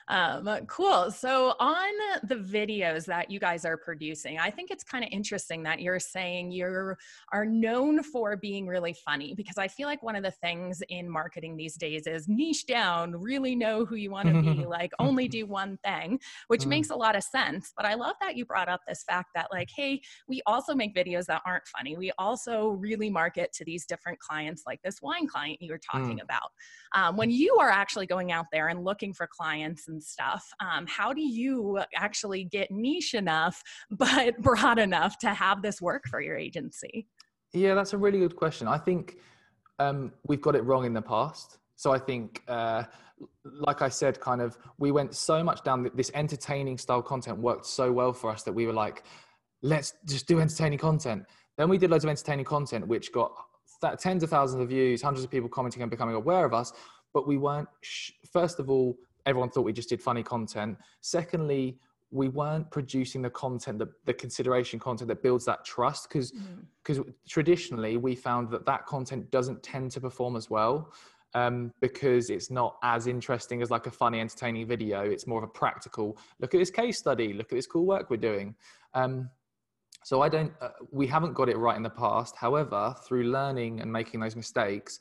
Um, 0.08 0.48
cool. 0.68 1.10
So, 1.10 1.56
on 1.60 1.94
the 2.24 2.36
videos 2.36 3.06
that 3.06 3.32
you 3.32 3.40
guys 3.40 3.66
are 3.66 3.76
producing, 3.76 4.38
I 4.38 4.52
think 4.52 4.70
it's 4.70 4.84
kind 4.84 5.04
of 5.04 5.10
interesting 5.12 5.64
that 5.64 5.82
you're 5.82 6.00
saying 6.00 6.52
you 6.52 6.96
are 7.32 7.46
known 7.46 8.04
for 8.04 8.38
being 8.38 8.68
really 8.68 8.96
funny 9.06 9.34
because 9.34 9.58
I 9.58 9.68
feel 9.68 9.88
like 9.88 10.04
one 10.04 10.16
of 10.16 10.22
the 10.22 10.32
things 10.32 10.84
in 10.90 11.10
marketing 11.10 11.58
these 11.58 11.76
days 11.76 12.06
is 12.06 12.28
niche 12.28 12.68
down, 12.68 13.16
really 13.16 13.56
know 13.56 13.84
who 13.84 13.96
you 13.96 14.12
want 14.12 14.28
to 14.28 14.42
be, 14.42 14.66
like 14.68 14.92
only 15.00 15.28
do 15.28 15.48
one 15.48 15.78
thing, 15.84 16.20
which 16.48 16.62
mm. 16.62 16.68
makes 16.68 16.92
a 16.92 16.96
lot 16.96 17.16
of 17.16 17.24
sense. 17.24 17.74
But 17.76 17.88
I 17.88 17.96
love 17.96 18.16
that 18.22 18.36
you 18.36 18.46
brought 18.46 18.70
up 18.70 18.82
this 18.88 19.04
fact 19.04 19.30
that, 19.34 19.48
like, 19.52 19.70
hey, 19.76 20.02
we 20.28 20.42
also 20.46 20.76
make 20.76 20.94
videos 20.94 21.26
that 21.26 21.42
aren't 21.48 21.68
funny. 21.68 21.98
We 21.98 22.12
also 22.20 22.70
really 22.70 23.10
market 23.10 23.54
to 23.54 23.66
these 23.66 23.88
different 23.88 24.20
clients, 24.20 24.64
like 24.68 24.82
this 24.84 25.02
wine 25.02 25.28
client 25.28 25.62
you 25.62 25.72
were 25.72 25.80
talking 25.80 26.18
mm. 26.18 26.24
about. 26.24 26.52
Um, 26.94 27.18
when 27.18 27.32
you 27.32 27.58
are 27.60 27.72
actually 27.72 28.06
going 28.06 28.32
out 28.32 28.46
there 28.52 28.68
and 28.68 28.84
looking 28.84 29.12
for 29.12 29.28
clients 29.28 29.88
and 29.96 30.04
stuff. 30.04 30.46
Um, 30.60 30.86
how 30.88 31.14
do 31.14 31.22
you 31.22 31.80
actually 31.96 32.44
get 32.44 32.70
niche 32.70 33.14
enough, 33.14 33.64
but 33.90 34.38
broad 34.42 34.78
enough 34.78 35.18
to 35.20 35.30
have 35.30 35.62
this 35.62 35.82
work 35.82 36.04
for 36.10 36.22
your 36.22 36.38
agency? 36.38 37.08
Yeah, 37.54 37.74
that's 37.74 37.94
a 37.94 37.98
really 37.98 38.20
good 38.20 38.36
question. 38.36 38.68
I 38.68 38.78
think 38.78 39.18
um, 39.80 40.12
we've 40.28 40.42
got 40.42 40.56
it 40.56 40.64
wrong 40.66 40.86
in 40.86 40.94
the 40.94 41.02
past. 41.02 41.58
So 41.78 41.94
I 41.94 42.00
think, 42.00 42.42
uh, 42.50 42.84
like 43.44 43.82
I 43.82 43.90
said, 43.90 44.20
kind 44.20 44.42
of, 44.42 44.58
we 44.78 44.92
went 44.92 45.16
so 45.16 45.42
much 45.44 45.64
down 45.64 45.84
that 45.84 45.96
this 45.96 46.12
entertaining 46.14 46.78
style 46.78 47.02
content 47.02 47.38
worked 47.38 47.66
so 47.66 47.92
well 47.92 48.12
for 48.12 48.30
us 48.30 48.44
that 48.44 48.54
we 48.54 48.66
were 48.66 48.74
like, 48.74 49.04
let's 49.62 49.94
just 50.06 50.28
do 50.28 50.40
entertaining 50.42 50.80
content. 50.80 51.24
Then 51.58 51.70
we 51.70 51.78
did 51.78 51.90
loads 51.90 52.04
of 52.04 52.10
entertaining 52.10 52.46
content, 52.46 52.86
which 52.88 53.14
got 53.14 53.32
tens 54.00 54.24
of 54.24 54.30
thousands 54.30 54.62
of 54.62 54.70
views, 54.70 55.02
hundreds 55.02 55.24
of 55.24 55.32
people 55.32 55.48
commenting 55.48 55.82
and 55.82 55.92
becoming 55.92 56.16
aware 56.16 56.46
of 56.46 56.54
us. 56.54 56.74
But 57.14 57.28
we 57.28 57.38
weren't, 57.38 57.70
sh- 57.82 58.12
first 58.34 58.60
of 58.60 58.70
all, 58.70 58.98
everyone 59.26 59.50
thought 59.50 59.64
we 59.64 59.74
just 59.74 59.90
did 59.90 60.02
funny 60.02 60.24
content. 60.24 60.78
Secondly, 61.02 61.80
we 62.12 62.30
weren't 62.30 62.70
producing 62.72 63.22
the 63.22 63.30
content, 63.30 63.80
the, 63.80 63.90
the 64.06 64.14
consideration 64.14 64.80
content 64.80 65.08
that 65.08 65.22
builds 65.22 65.46
that 65.46 65.66
trust 65.66 66.08
because 66.08 66.32
because 66.84 67.00
mm. 67.00 67.14
traditionally 67.28 67.98
we 67.98 68.16
found 68.16 68.50
that 68.52 68.66
that 68.66 68.86
content 68.86 69.30
doesn't 69.32 69.62
tend 69.64 69.92
to 69.92 70.00
perform 70.00 70.36
as 70.36 70.50
well 70.50 70.94
um, 71.36 71.74
because 71.82 72.30
it's 72.30 72.50
not 72.50 72.78
as 72.82 73.08
interesting 73.08 73.62
as 73.62 73.70
like 73.70 73.86
a 73.88 73.92
funny, 73.92 74.22
entertaining 74.22 74.66
video. 74.66 75.02
It's 75.02 75.28
more 75.28 75.44
of 75.44 75.44
a 75.44 75.52
practical 75.52 76.18
look 76.40 76.54
at 76.54 76.60
this 76.60 76.72
case 76.72 76.98
study, 76.98 77.34
look 77.34 77.52
at 77.52 77.56
this 77.56 77.68
cool 77.68 77.86
work 77.86 78.10
we're 78.10 78.18
doing. 78.18 78.56
Um, 78.94 79.30
so 80.04 80.22
I 80.22 80.30
don't, 80.30 80.54
uh, 80.62 80.70
we 80.92 81.08
haven't 81.08 81.34
got 81.34 81.50
it 81.50 81.58
right 81.58 81.76
in 81.76 81.84
the 81.84 81.90
past. 81.90 82.36
However, 82.38 82.96
through 83.06 83.24
learning 83.24 83.82
and 83.82 83.92
making 83.92 84.22
those 84.22 84.36
mistakes, 84.36 85.00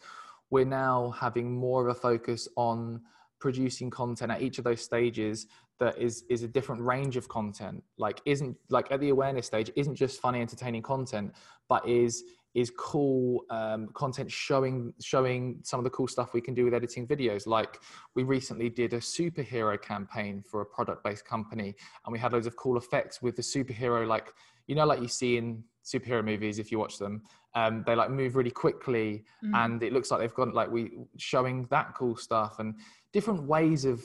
we're 0.50 0.64
now 0.64 1.14
having 1.16 1.54
more 1.54 1.82
of 1.82 1.88
a 1.88 1.98
focus 1.98 2.48
on 2.56 3.00
producing 3.44 3.90
content 3.90 4.32
at 4.32 4.40
each 4.40 4.56
of 4.56 4.64
those 4.64 4.80
stages 4.80 5.46
that 5.78 5.94
is 5.98 6.24
is 6.30 6.42
a 6.42 6.48
different 6.48 6.80
range 6.80 7.14
of 7.20 7.28
content 7.28 7.84
like 7.98 8.22
isn't 8.24 8.56
like 8.70 8.90
at 8.90 9.00
the 9.00 9.10
awareness 9.10 9.44
stage 9.44 9.70
isn't 9.76 9.96
just 9.96 10.18
funny 10.18 10.40
entertaining 10.40 10.80
content 10.80 11.30
but 11.68 11.86
is 11.86 12.24
is 12.54 12.70
cool 12.70 13.44
um, 13.50 13.88
content 13.92 14.30
showing 14.30 14.94
showing 15.02 15.58
some 15.62 15.78
of 15.78 15.84
the 15.84 15.90
cool 15.90 16.08
stuff 16.08 16.32
we 16.32 16.40
can 16.40 16.54
do 16.54 16.64
with 16.64 16.72
editing 16.72 17.04
videos. 17.04 17.46
Like 17.46 17.80
we 18.14 18.22
recently 18.22 18.68
did 18.70 18.92
a 18.94 18.98
superhero 18.98 19.80
campaign 19.80 20.42
for 20.48 20.60
a 20.60 20.66
product 20.76 21.02
based 21.02 21.24
company 21.24 21.74
and 22.04 22.12
we 22.12 22.18
had 22.18 22.32
loads 22.32 22.46
of 22.46 22.54
cool 22.54 22.78
effects 22.78 23.20
with 23.20 23.34
the 23.34 23.42
superhero 23.42 24.06
like 24.06 24.28
you 24.68 24.76
know 24.76 24.86
like 24.86 25.00
you 25.02 25.08
see 25.08 25.36
in 25.36 25.64
superhero 25.84 26.24
movies 26.24 26.58
if 26.58 26.72
you 26.72 26.78
watch 26.78 26.98
them 26.98 27.22
um, 27.54 27.84
they 27.86 27.94
like 27.94 28.10
move 28.10 28.36
really 28.36 28.50
quickly 28.50 29.24
mm. 29.44 29.50
and 29.54 29.82
it 29.82 29.92
looks 29.92 30.10
like 30.10 30.20
they've 30.20 30.34
got 30.34 30.52
like 30.54 30.70
we 30.70 30.92
showing 31.16 31.66
that 31.70 31.94
cool 31.94 32.16
stuff 32.16 32.58
and 32.58 32.74
different 33.12 33.42
ways 33.44 33.84
of 33.84 34.02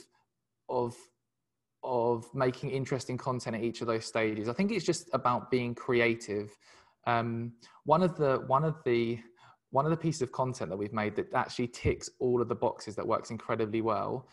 of 0.70 0.96
of 1.84 2.26
making 2.34 2.72
interesting 2.72 3.18
content 3.18 3.56
at 3.56 3.63
each 3.63 3.82
of 3.82 3.88
those 3.88 4.06
stages. 4.06 4.50
I 4.50 4.54
think 4.54 4.72
it's 4.72 4.86
just 4.86 5.10
about 5.13 5.50
being 5.50 5.74
creative. 5.74 6.58
Um, 7.08 7.54
one 7.86 8.04
of 8.04 8.18
the 8.18 8.44
one 8.48 8.63
of 8.63 8.76
the 8.86 9.20
one 9.72 9.86
of 9.86 9.92
the 9.92 9.98
pieces 9.98 10.22
of 10.22 10.32
content 10.32 10.70
that 10.70 10.78
we've 10.78 10.94
made 10.94 11.15
that 11.15 11.34
actually 11.34 11.68
ticks 11.68 12.10
all 12.20 12.42
of 12.42 12.50
the 12.50 12.56
boxes 12.56 12.96
that 12.96 13.08
works 13.08 13.30
incredibly 13.30 13.82
well 13.82 14.28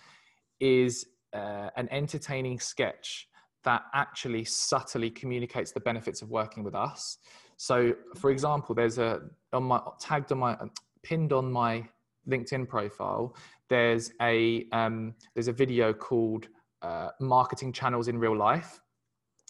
is 0.61 1.06
uh, 1.35 1.68
an 1.76 1.88
entertaining 1.90 2.59
sketch 2.59 3.28
that 3.66 3.83
actually 3.92 4.44
subtly 4.44 5.11
communicates 5.11 5.72
the 5.72 5.81
benefits 5.81 6.22
of 6.22 6.31
working 6.31 6.62
with 6.64 6.74
us. 6.74 7.18
So, 7.59 7.94
for 8.14 8.31
example, 8.31 8.74
there's 8.74 8.98
a 8.98 9.20
on 9.52 9.64
my 9.64 9.81
tagged 10.00 10.33
on 10.33 10.38
my 10.38 10.57
pinned 11.02 11.33
on 11.33 11.52
my 11.52 11.85
LinkedIn 12.29 12.68
profile. 12.68 13.35
There's 13.68 14.12
a 14.22 14.66
um, 14.72 15.14
there's 15.35 15.48
a 15.48 15.52
video 15.52 15.92
called 15.92 16.48
uh, 16.83 17.11
"Marketing 17.20 17.72
Channels 17.72 18.09
in 18.09 18.18
Real 18.18 18.37
Life," 18.37 18.81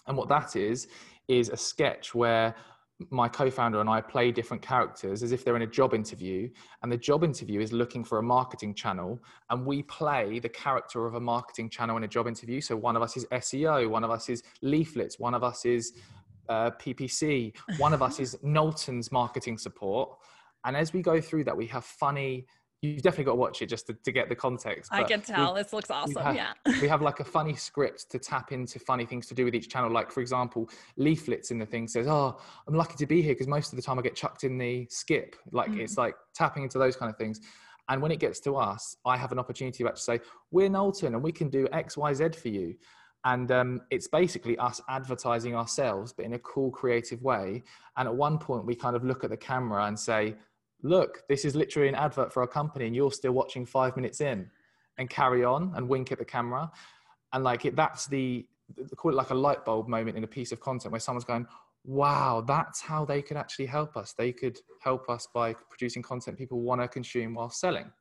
and 0.07 0.16
what 0.16 0.29
that 0.29 0.57
is 0.57 0.88
is 1.29 1.50
a 1.50 1.57
sketch 1.57 2.14
where 2.14 2.55
my 3.11 3.28
co-founder 3.28 3.80
and 3.80 3.90
I 3.90 4.00
play 4.00 4.32
different 4.32 4.62
characters 4.62 5.22
as 5.22 5.32
if 5.32 5.44
they're 5.44 5.56
in 5.56 5.62
a 5.62 5.66
job 5.66 5.92
interview 5.92 6.48
and 6.82 6.90
the 6.90 6.96
job 6.96 7.24
interview 7.24 7.61
is 7.61 7.72
looking 7.72 8.02
for 8.02 8.18
a 8.18 8.22
marketing 8.22 8.74
channel 8.74 9.22
and 9.50 9.66
we 9.66 9.82
play 9.82 10.38
the 10.38 10.48
character 10.48 11.06
of 11.06 11.14
a 11.14 11.20
marketing 11.20 11.68
channel 11.68 11.98
in 11.98 12.04
a 12.04 12.09
job 12.09 12.26
interview. 12.26 12.61
So 12.61 12.74
one 12.74 12.96
of 12.96 13.02
us 13.02 13.16
is 13.16 13.26
SEO 13.26 13.90
one 13.90 14.02
of 14.02 14.11
us 14.11 14.28
is 14.30 14.42
leaflets 14.62 15.18
one 15.18 15.35
of 15.35 15.44
us 15.44 15.66
is 15.66 15.92
uh, 16.48 16.70
PPC 16.70 17.54
one 17.78 17.92
of 17.92 18.00
us 18.02 18.18
is 18.24 18.38
Knowlton's 18.42 19.12
marketing 19.12 19.59
support. 19.59 20.16
And 20.64 20.74
as 20.74 20.94
we 20.94 21.02
go 21.02 21.20
through 21.20 21.44
that 21.44 21.56
we 21.56 21.66
have 21.66 21.85
funny 21.85 22.46
you've 22.82 23.02
definitely 23.02 23.24
got 23.24 23.32
to 23.32 23.36
watch 23.36 23.62
it 23.62 23.66
just 23.66 23.86
to, 23.86 23.94
to 23.94 24.12
get 24.12 24.28
the 24.28 24.34
context. 24.34 24.92
I 24.92 25.02
can 25.02 25.20
tell. 25.20 25.54
This 25.54 25.72
looks 25.72 25.90
awesome. 25.90 26.22
Have, 26.22 26.34
yeah. 26.34 26.52
we 26.80 26.88
have 26.88 27.02
like 27.02 27.20
a 27.20 27.24
funny 27.24 27.54
script 27.54 28.10
to 28.10 28.18
tap 28.18 28.52
into 28.52 28.78
funny 28.78 29.06
things 29.06 29.26
to 29.28 29.34
do 29.34 29.44
with 29.44 29.54
each 29.54 29.68
channel. 29.68 29.90
Like, 29.90 30.10
for 30.10 30.20
example, 30.20 30.68
leaflets 30.96 31.50
in 31.50 31.58
the 31.58 31.66
thing 31.66 31.88
says, 31.88 32.06
Oh, 32.06 32.38
I'm 32.68 32.74
lucky 32.74 32.96
to 32.96 33.06
be 33.06 33.22
here 33.22 33.32
because 33.32 33.48
most 33.48 33.72
of 33.72 33.76
the 33.76 33.82
time 33.82 33.98
I 33.98 34.02
get 34.02 34.14
chucked 34.14 34.44
in 34.44 34.58
the 34.58 34.86
skip. 34.90 35.36
Like, 35.52 35.70
mm. 35.70 35.80
it's 35.80 35.96
like 35.96 36.14
tapping 36.34 36.62
into 36.62 36.78
those 36.78 36.96
kind 36.96 37.10
of 37.10 37.16
things. 37.16 37.40
And 37.88 38.02
when 38.02 38.10
it 38.10 38.18
gets 38.18 38.40
to 38.40 38.56
us, 38.56 38.96
I 39.04 39.16
have 39.16 39.32
an 39.32 39.38
opportunity 39.38 39.84
to 39.84 39.88
actually 39.88 40.18
say, 40.18 40.24
We're 40.50 40.68
Knowlton 40.68 41.14
and 41.14 41.22
we 41.22 41.32
can 41.32 41.48
do 41.48 41.68
X, 41.72 41.96
Y, 41.96 42.14
Z 42.14 42.30
for 42.40 42.48
you. 42.48 42.74
And 43.24 43.50
um, 43.50 43.80
it's 43.90 44.06
basically 44.06 44.56
us 44.58 44.80
advertising 44.88 45.56
ourselves, 45.56 46.12
but 46.12 46.24
in 46.24 46.34
a 46.34 46.38
cool, 46.40 46.70
creative 46.70 47.22
way. 47.22 47.64
And 47.96 48.06
at 48.06 48.14
one 48.14 48.38
point, 48.38 48.66
we 48.66 48.76
kind 48.76 48.94
of 48.94 49.04
look 49.04 49.24
at 49.24 49.30
the 49.30 49.36
camera 49.36 49.86
and 49.86 49.98
say, 49.98 50.36
look, 50.82 51.22
this 51.28 51.44
is 51.44 51.54
literally 51.54 51.88
an 51.88 51.94
advert 51.94 52.32
for 52.32 52.42
our 52.42 52.46
company 52.46 52.86
and 52.86 52.94
you're 52.94 53.12
still 53.12 53.32
watching 53.32 53.66
five 53.66 53.96
minutes 53.96 54.20
in 54.20 54.50
and 54.98 55.10
carry 55.10 55.44
on 55.44 55.72
and 55.76 55.88
wink 55.88 56.12
at 56.12 56.18
the 56.18 56.24
camera. 56.24 56.70
And 57.32 57.44
like 57.44 57.64
it, 57.64 57.76
that's 57.76 58.06
the, 58.06 58.46
call 58.96 59.12
it 59.12 59.14
like 59.14 59.30
a 59.30 59.34
light 59.34 59.64
bulb 59.64 59.88
moment 59.88 60.16
in 60.16 60.24
a 60.24 60.28
piece 60.28 60.52
of 60.52 60.60
content 60.60 60.92
where 60.92 61.00
someone's 61.00 61.24
going, 61.24 61.46
wow, 61.84 62.42
that's 62.46 62.80
how 62.80 63.04
they 63.04 63.22
could 63.22 63.36
actually 63.36 63.66
help 63.66 63.96
us. 63.96 64.14
They 64.16 64.32
could 64.32 64.58
help 64.82 65.08
us 65.08 65.28
by 65.32 65.54
producing 65.70 66.02
content 66.02 66.36
people 66.36 66.60
want 66.60 66.80
to 66.80 66.88
consume 66.88 67.34
while 67.34 67.50
selling. 67.50 67.92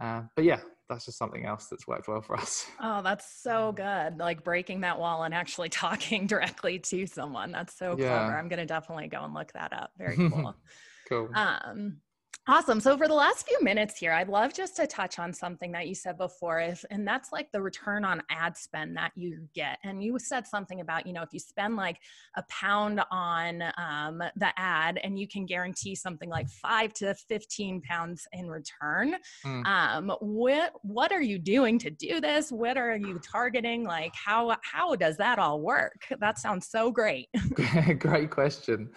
Uh, 0.00 0.22
but 0.34 0.44
yeah, 0.44 0.60
that's 0.88 1.06
just 1.06 1.18
something 1.18 1.46
else 1.46 1.68
that's 1.68 1.86
worked 1.86 2.08
well 2.08 2.20
for 2.20 2.36
us. 2.36 2.66
Oh, 2.80 3.00
that's 3.00 3.40
so 3.42 3.72
good. 3.72 4.18
Like 4.18 4.42
breaking 4.42 4.80
that 4.80 4.98
wall 4.98 5.22
and 5.22 5.32
actually 5.32 5.68
talking 5.84 6.26
directly 6.26 6.78
to 6.80 7.06
someone. 7.06 7.52
That's 7.52 7.76
so 7.76 7.96
yeah. 7.96 8.08
clever. 8.08 8.36
I'm 8.38 8.48
going 8.48 8.58
to 8.58 8.66
definitely 8.66 9.08
go 9.08 9.22
and 9.22 9.32
look 9.32 9.52
that 9.52 9.72
up. 9.72 9.90
Very 9.96 10.16
cool. 10.16 10.54
cool. 11.12 11.30
Um, 11.34 12.00
Awesome. 12.48 12.80
So 12.80 12.98
for 12.98 13.06
the 13.06 13.14
last 13.14 13.46
few 13.46 13.62
minutes 13.62 13.96
here, 13.96 14.10
I'd 14.10 14.28
love 14.28 14.52
just 14.52 14.74
to 14.74 14.86
touch 14.88 15.20
on 15.20 15.32
something 15.32 15.70
that 15.72 15.86
you 15.86 15.94
said 15.94 16.18
before, 16.18 16.58
if, 16.58 16.84
and 16.90 17.06
that's 17.06 17.30
like 17.30 17.52
the 17.52 17.62
return 17.62 18.04
on 18.04 18.20
ad 18.30 18.56
spend 18.56 18.96
that 18.96 19.12
you 19.14 19.46
get. 19.54 19.78
And 19.84 20.02
you 20.02 20.18
said 20.18 20.48
something 20.48 20.80
about, 20.80 21.06
you 21.06 21.12
know, 21.12 21.22
if 21.22 21.28
you 21.30 21.38
spend 21.38 21.76
like 21.76 21.98
a 22.36 22.42
pound 22.50 23.00
on 23.12 23.62
um, 23.78 24.20
the 24.34 24.48
ad 24.56 24.98
and 25.04 25.20
you 25.20 25.28
can 25.28 25.46
guarantee 25.46 25.94
something 25.94 26.28
like 26.28 26.48
five 26.48 26.92
to 26.94 27.14
15 27.14 27.80
pounds 27.82 28.26
in 28.32 28.48
return, 28.48 29.14
mm. 29.46 29.64
um, 29.64 30.12
what, 30.18 30.72
what 30.82 31.12
are 31.12 31.22
you 31.22 31.38
doing 31.38 31.78
to 31.78 31.90
do 31.90 32.20
this? 32.20 32.50
What 32.50 32.76
are 32.76 32.96
you 32.96 33.20
targeting? 33.20 33.84
Like 33.84 34.14
how, 34.16 34.56
how 34.64 34.96
does 34.96 35.16
that 35.18 35.38
all 35.38 35.60
work? 35.60 36.02
That 36.18 36.40
sounds 36.40 36.68
so 36.68 36.90
great. 36.90 37.28
great 38.00 38.32
question. 38.32 38.90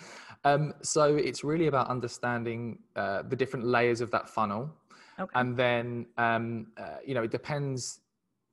Um, 0.45 0.73
so 0.84 1.15
it's 1.15 1.43
really 1.43 1.67
about 1.67 1.89
understanding 1.89 2.79
uh, 2.95 3.23
the 3.23 3.36
different 3.36 3.65
layers 3.65 3.99
of 3.99 4.12
that 4.12 4.29
funnel. 4.29 4.71
Okay. 5.19 5.31
And 5.34 5.58
then, 5.58 6.05
um, 6.17 6.67
uh, 6.77 6.97
you 7.05 7.15
know, 7.15 7.23
it 7.23 7.31
depends 7.31 8.01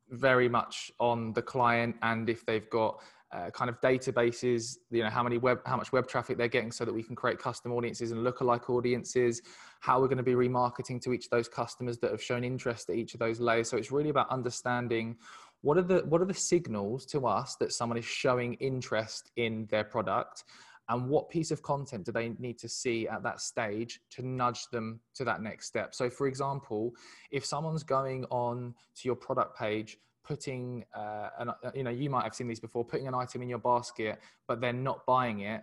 very 0.09 0.49
much 0.49 0.91
on 0.99 1.33
the 1.35 1.43
client 1.43 1.97
and 2.03 2.29
if 2.29 2.45
they've 2.47 2.69
got 2.71 3.01
uh, 3.31 3.51
kind 3.51 3.71
of 3.71 3.81
databases, 3.81 4.77
you 4.91 5.03
know, 5.03 5.11
how 5.11 5.23
many 5.23 5.39
web, 5.39 5.61
how 5.65 5.77
much 5.77 5.93
web 5.93 6.07
traffic 6.07 6.37
they're 6.37 6.49
getting 6.49 6.71
so 6.71 6.85
that 6.85 6.93
we 6.93 7.03
can 7.03 7.17
create 7.17 7.39
custom 7.39 7.73
audiences 7.73 8.11
and 8.11 8.25
lookalike 8.25 8.69
audiences, 8.69 9.43
how 9.81 10.01
we're 10.01 10.09
going 10.09 10.19
to 10.19 10.23
be 10.23 10.35
remarketing 10.35 11.01
to 11.01 11.13
each 11.13 11.27
of 11.27 11.31
those 11.31 11.49
customers 11.49 11.99
that 11.99 12.11
have 12.11 12.23
shown 12.23 12.45
interest 12.45 12.91
at 12.91 12.97
each 12.97 13.15
of 13.15 13.21
those 13.21 13.41
layers. 13.41 13.69
So 13.71 13.77
it's 13.77 13.91
really 13.91 14.11
about 14.11 14.31
understanding 14.31 15.17
what 15.63 15.79
are 15.79 15.83
the, 15.83 16.01
what 16.09 16.21
are 16.21 16.27
the 16.27 16.35
signals 16.35 17.07
to 17.07 17.27
us 17.27 17.57
that 17.57 17.73
someone 17.73 17.99
is 17.99 18.05
showing 18.05 18.55
interest 18.55 19.31
in 19.37 19.67
their 19.71 19.85
product 19.85 20.45
and 20.89 21.09
what 21.09 21.29
piece 21.29 21.51
of 21.51 21.63
content 21.63 22.05
do 22.05 22.13
they 22.13 22.31
need 22.39 22.59
to 22.59 22.69
see 22.69 23.09
at 23.09 23.23
that 23.23 23.41
stage 23.41 24.01
to 24.11 24.27
nudge 24.27 24.67
them 24.73 25.01
to 25.15 25.25
that 25.25 25.43
next 25.43 25.67
step? 25.67 25.95
So 25.95 26.11
for 26.11 26.27
example 26.27 26.93
if 27.31 27.45
someone's 27.45 27.83
going 27.83 28.25
on 28.27 28.75
to 28.97 29.09
your 29.09 29.17
product 29.17 29.59
page 29.59 29.99
putting 30.25 30.85
uh, 30.95 31.31
an, 31.39 31.49
uh, 31.51 31.71
you 31.75 31.83
know 31.83 31.91
you 31.91 32.09
might 32.09 32.25
have 32.25 32.35
seen 32.35 32.47
these 32.47 32.61
before 32.61 32.85
putting 32.85 33.09
an 33.09 33.15
item 33.15 33.43
in 33.43 33.49
your 33.49 33.59
basket 33.59 34.21
but 34.47 34.61
then 34.61 34.85
not 34.85 35.05
buying 35.05 35.41
it 35.41 35.63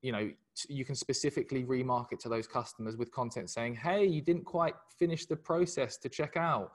you 0.00 0.12
know 0.12 0.30
you 0.68 0.84
can 0.84 0.94
specifically 0.94 1.64
remarket 1.64 2.18
to 2.18 2.28
those 2.28 2.46
customers 2.46 2.96
with 2.96 3.12
content 3.12 3.50
saying 3.50 3.74
hey 3.74 4.04
you 4.04 4.22
didn't 4.22 4.44
quite 4.44 4.74
finish 4.98 5.26
the 5.26 5.36
process 5.36 5.96
to 5.98 6.08
check 6.08 6.36
out. 6.36 6.72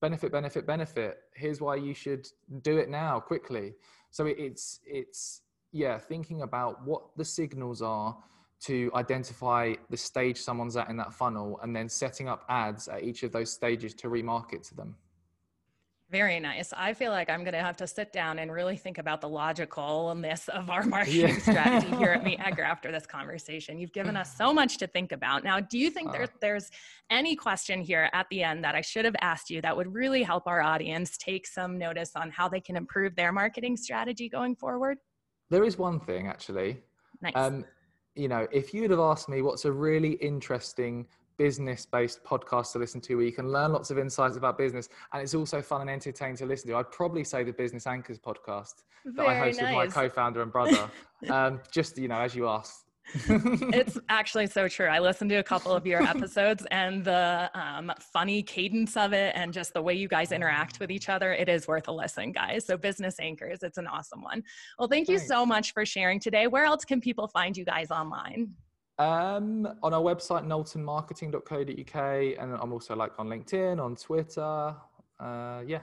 Benefit 0.00 0.30
benefit 0.30 0.66
benefit. 0.66 1.18
Here's 1.34 1.60
why 1.60 1.76
you 1.76 1.94
should 1.94 2.28
do 2.62 2.76
it 2.76 2.88
now 2.88 3.18
quickly. 3.18 3.74
So 4.10 4.26
it's 4.26 4.80
it's 4.84 5.42
yeah, 5.76 5.98
thinking 5.98 6.42
about 6.42 6.84
what 6.84 7.02
the 7.16 7.24
signals 7.24 7.82
are 7.82 8.16
to 8.60 8.90
identify 8.94 9.74
the 9.90 9.96
stage 9.96 10.38
someone's 10.38 10.76
at 10.76 10.88
in 10.88 10.96
that 10.96 11.12
funnel 11.12 11.60
and 11.62 11.76
then 11.76 11.88
setting 11.88 12.28
up 12.28 12.44
ads 12.48 12.88
at 12.88 13.02
each 13.02 13.22
of 13.22 13.30
those 13.32 13.52
stages 13.52 13.92
to 13.94 14.08
remarket 14.08 14.66
to 14.68 14.74
them. 14.74 14.96
Very 16.08 16.38
nice. 16.38 16.72
I 16.72 16.94
feel 16.94 17.10
like 17.10 17.28
I'm 17.28 17.40
going 17.40 17.54
to 17.54 17.60
have 17.60 17.76
to 17.78 17.86
sit 17.86 18.12
down 18.12 18.38
and 18.38 18.52
really 18.52 18.76
think 18.76 18.98
about 18.98 19.20
the 19.20 19.28
logicalness 19.28 20.48
of 20.50 20.70
our 20.70 20.84
marketing 20.84 21.28
yeah. 21.28 21.38
strategy 21.40 21.96
here 21.96 22.10
at 22.10 22.22
Meet 22.22 22.38
Edgar 22.44 22.62
after 22.62 22.92
this 22.92 23.06
conversation. 23.06 23.76
You've 23.76 23.92
given 23.92 24.16
us 24.16 24.36
so 24.36 24.54
much 24.54 24.78
to 24.78 24.86
think 24.86 25.10
about. 25.10 25.42
Now, 25.42 25.58
do 25.58 25.78
you 25.78 25.90
think 25.90 26.10
uh, 26.10 26.12
there, 26.12 26.28
there's 26.40 26.70
any 27.10 27.34
question 27.34 27.80
here 27.80 28.08
at 28.12 28.26
the 28.30 28.44
end 28.44 28.62
that 28.62 28.76
I 28.76 28.82
should 28.82 29.04
have 29.04 29.16
asked 29.20 29.50
you 29.50 29.60
that 29.62 29.76
would 29.76 29.92
really 29.92 30.22
help 30.22 30.46
our 30.46 30.62
audience 30.62 31.18
take 31.18 31.44
some 31.44 31.76
notice 31.76 32.12
on 32.14 32.30
how 32.30 32.48
they 32.48 32.60
can 32.60 32.76
improve 32.76 33.16
their 33.16 33.32
marketing 33.32 33.76
strategy 33.76 34.28
going 34.28 34.54
forward? 34.54 34.98
There 35.50 35.64
is 35.64 35.78
one 35.78 36.00
thing 36.00 36.26
actually. 36.26 36.78
Nice. 37.22 37.32
Um, 37.34 37.64
you 38.14 38.28
know, 38.28 38.46
if 38.50 38.72
you'd 38.72 38.90
have 38.90 39.00
asked 39.00 39.28
me 39.28 39.42
what's 39.42 39.64
a 39.64 39.72
really 39.72 40.12
interesting 40.12 41.06
business-based 41.36 42.24
podcast 42.24 42.72
to 42.72 42.78
listen 42.78 43.00
to 43.02 43.16
where 43.16 43.24
you 43.24 43.32
can 43.32 43.52
learn 43.52 43.72
lots 43.72 43.90
of 43.90 43.98
insights 43.98 44.36
about 44.38 44.56
business 44.56 44.88
and 45.12 45.22
it's 45.22 45.34
also 45.34 45.60
fun 45.60 45.82
and 45.82 45.90
entertaining 45.90 46.36
to 46.36 46.46
listen 46.46 46.70
to, 46.70 46.76
I'd 46.76 46.90
probably 46.90 47.24
say 47.24 47.44
the 47.44 47.52
Business 47.52 47.86
Anchors 47.86 48.18
podcast 48.18 48.84
Very 49.04 49.16
that 49.16 49.26
I 49.26 49.38
host 49.38 49.60
nice. 49.60 49.76
with 49.76 49.94
my 49.94 50.02
co-founder 50.02 50.42
and 50.42 50.50
brother. 50.50 50.90
um, 51.30 51.60
just 51.70 51.98
you 51.98 52.08
know, 52.08 52.20
as 52.20 52.34
you 52.34 52.48
asked, 52.48 52.85
it's 53.14 53.98
actually 54.08 54.46
so 54.46 54.68
true. 54.68 54.86
I 54.86 54.98
listened 54.98 55.30
to 55.30 55.36
a 55.36 55.42
couple 55.42 55.72
of 55.72 55.86
your 55.86 56.02
episodes 56.02 56.66
and 56.70 57.04
the 57.04 57.50
um, 57.54 57.92
funny 58.00 58.42
cadence 58.42 58.96
of 58.96 59.12
it 59.12 59.32
and 59.36 59.52
just 59.52 59.74
the 59.74 59.82
way 59.82 59.94
you 59.94 60.08
guys 60.08 60.32
interact 60.32 60.80
with 60.80 60.90
each 60.90 61.08
other. 61.08 61.32
It 61.32 61.48
is 61.48 61.66
worth 61.68 61.88
a 61.88 61.92
listen, 61.92 62.32
guys. 62.32 62.66
So, 62.66 62.76
Business 62.76 63.16
Anchors, 63.20 63.62
it's 63.62 63.78
an 63.78 63.86
awesome 63.86 64.22
one. 64.22 64.42
Well, 64.78 64.88
thank 64.88 65.08
you 65.08 65.18
Thanks. 65.18 65.28
so 65.28 65.46
much 65.46 65.72
for 65.72 65.86
sharing 65.86 66.20
today. 66.20 66.46
Where 66.46 66.64
else 66.64 66.84
can 66.84 67.00
people 67.00 67.28
find 67.28 67.56
you 67.56 67.64
guys 67.64 67.90
online? 67.90 68.54
Um, 68.98 69.68
on 69.82 69.92
our 69.92 70.00
website, 70.00 70.46
knowltonmarketing.co.uk, 70.46 72.38
and 72.40 72.54
I'm 72.54 72.72
also 72.72 72.96
like 72.96 73.12
on 73.18 73.28
LinkedIn, 73.28 73.78
on 73.78 73.94
Twitter. 73.94 74.74
Uh, 75.20 75.62
yeah, 75.66 75.80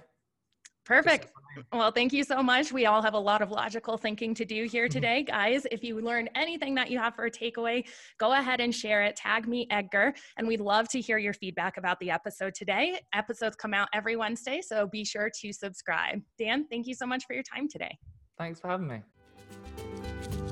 Perfect. 0.85 1.31
Well, 1.71 1.91
thank 1.91 2.11
you 2.13 2.23
so 2.23 2.41
much. 2.41 2.71
We 2.73 2.85
all 2.87 3.01
have 3.01 3.13
a 3.13 3.19
lot 3.19 3.41
of 3.41 3.51
logical 3.51 3.97
thinking 3.97 4.33
to 4.35 4.45
do 4.45 4.65
here 4.65 4.85
mm-hmm. 4.85 4.93
today, 4.93 5.23
guys. 5.23 5.65
If 5.71 5.83
you 5.83 6.01
learned 6.01 6.29
anything 6.35 6.75
that 6.75 6.89
you 6.89 6.97
have 6.97 7.15
for 7.15 7.25
a 7.25 7.31
takeaway, 7.31 7.85
go 8.17 8.33
ahead 8.33 8.59
and 8.59 8.73
share 8.73 9.03
it. 9.03 9.15
Tag 9.15 9.47
Meet 9.47 9.67
Edgar, 9.71 10.13
and 10.37 10.47
we'd 10.47 10.59
love 10.59 10.87
to 10.89 10.99
hear 10.99 11.17
your 11.17 11.33
feedback 11.33 11.77
about 11.77 11.99
the 11.99 12.09
episode 12.09 12.53
today. 12.55 12.99
Episodes 13.13 13.55
come 13.55 13.73
out 13.73 13.87
every 13.93 14.15
Wednesday, 14.15 14.61
so 14.61 14.87
be 14.87 15.05
sure 15.05 15.29
to 15.41 15.53
subscribe. 15.53 16.21
Dan, 16.37 16.65
thank 16.69 16.87
you 16.87 16.95
so 16.95 17.05
much 17.05 17.25
for 17.25 17.33
your 17.33 17.43
time 17.43 17.67
today. 17.69 17.97
Thanks 18.37 18.59
for 18.59 18.67
having 18.67 18.87
me. 18.87 20.42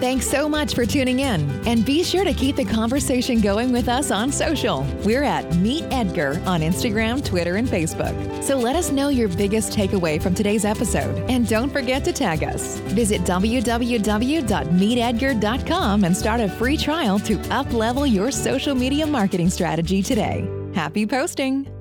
Thanks 0.00 0.26
so 0.26 0.48
much 0.48 0.74
for 0.74 0.86
tuning 0.86 1.20
in. 1.20 1.50
And 1.66 1.84
be 1.84 2.02
sure 2.02 2.24
to 2.24 2.32
keep 2.32 2.56
the 2.56 2.64
conversation 2.64 3.42
going 3.42 3.70
with 3.70 3.86
us 3.86 4.10
on 4.10 4.32
social. 4.32 4.86
We're 5.04 5.24
at 5.24 5.54
Meet 5.56 5.84
Edgar 5.90 6.40
on 6.46 6.62
Instagram, 6.62 7.22
Twitter, 7.22 7.56
and 7.56 7.68
Facebook. 7.68 8.14
So 8.42 8.56
let 8.56 8.76
us 8.76 8.90
know 8.90 9.10
your 9.10 9.28
biggest 9.28 9.76
takeaway 9.76 10.18
from 10.20 10.34
today's 10.34 10.64
episode. 10.64 11.14
And 11.30 11.46
don't 11.46 11.70
forget 11.70 12.02
to 12.04 12.14
tag 12.14 12.42
us. 12.42 12.78
Visit 12.94 13.20
www.meetedgar.com 13.22 16.04
and 16.04 16.16
start 16.16 16.40
a 16.40 16.48
free 16.48 16.78
trial 16.78 17.18
to 17.18 17.38
up 17.50 17.70
level 17.74 18.06
your 18.06 18.30
social 18.30 18.74
media 18.74 19.06
marketing 19.06 19.50
strategy 19.50 20.02
today. 20.02 20.48
Happy 20.72 21.04
posting! 21.04 21.79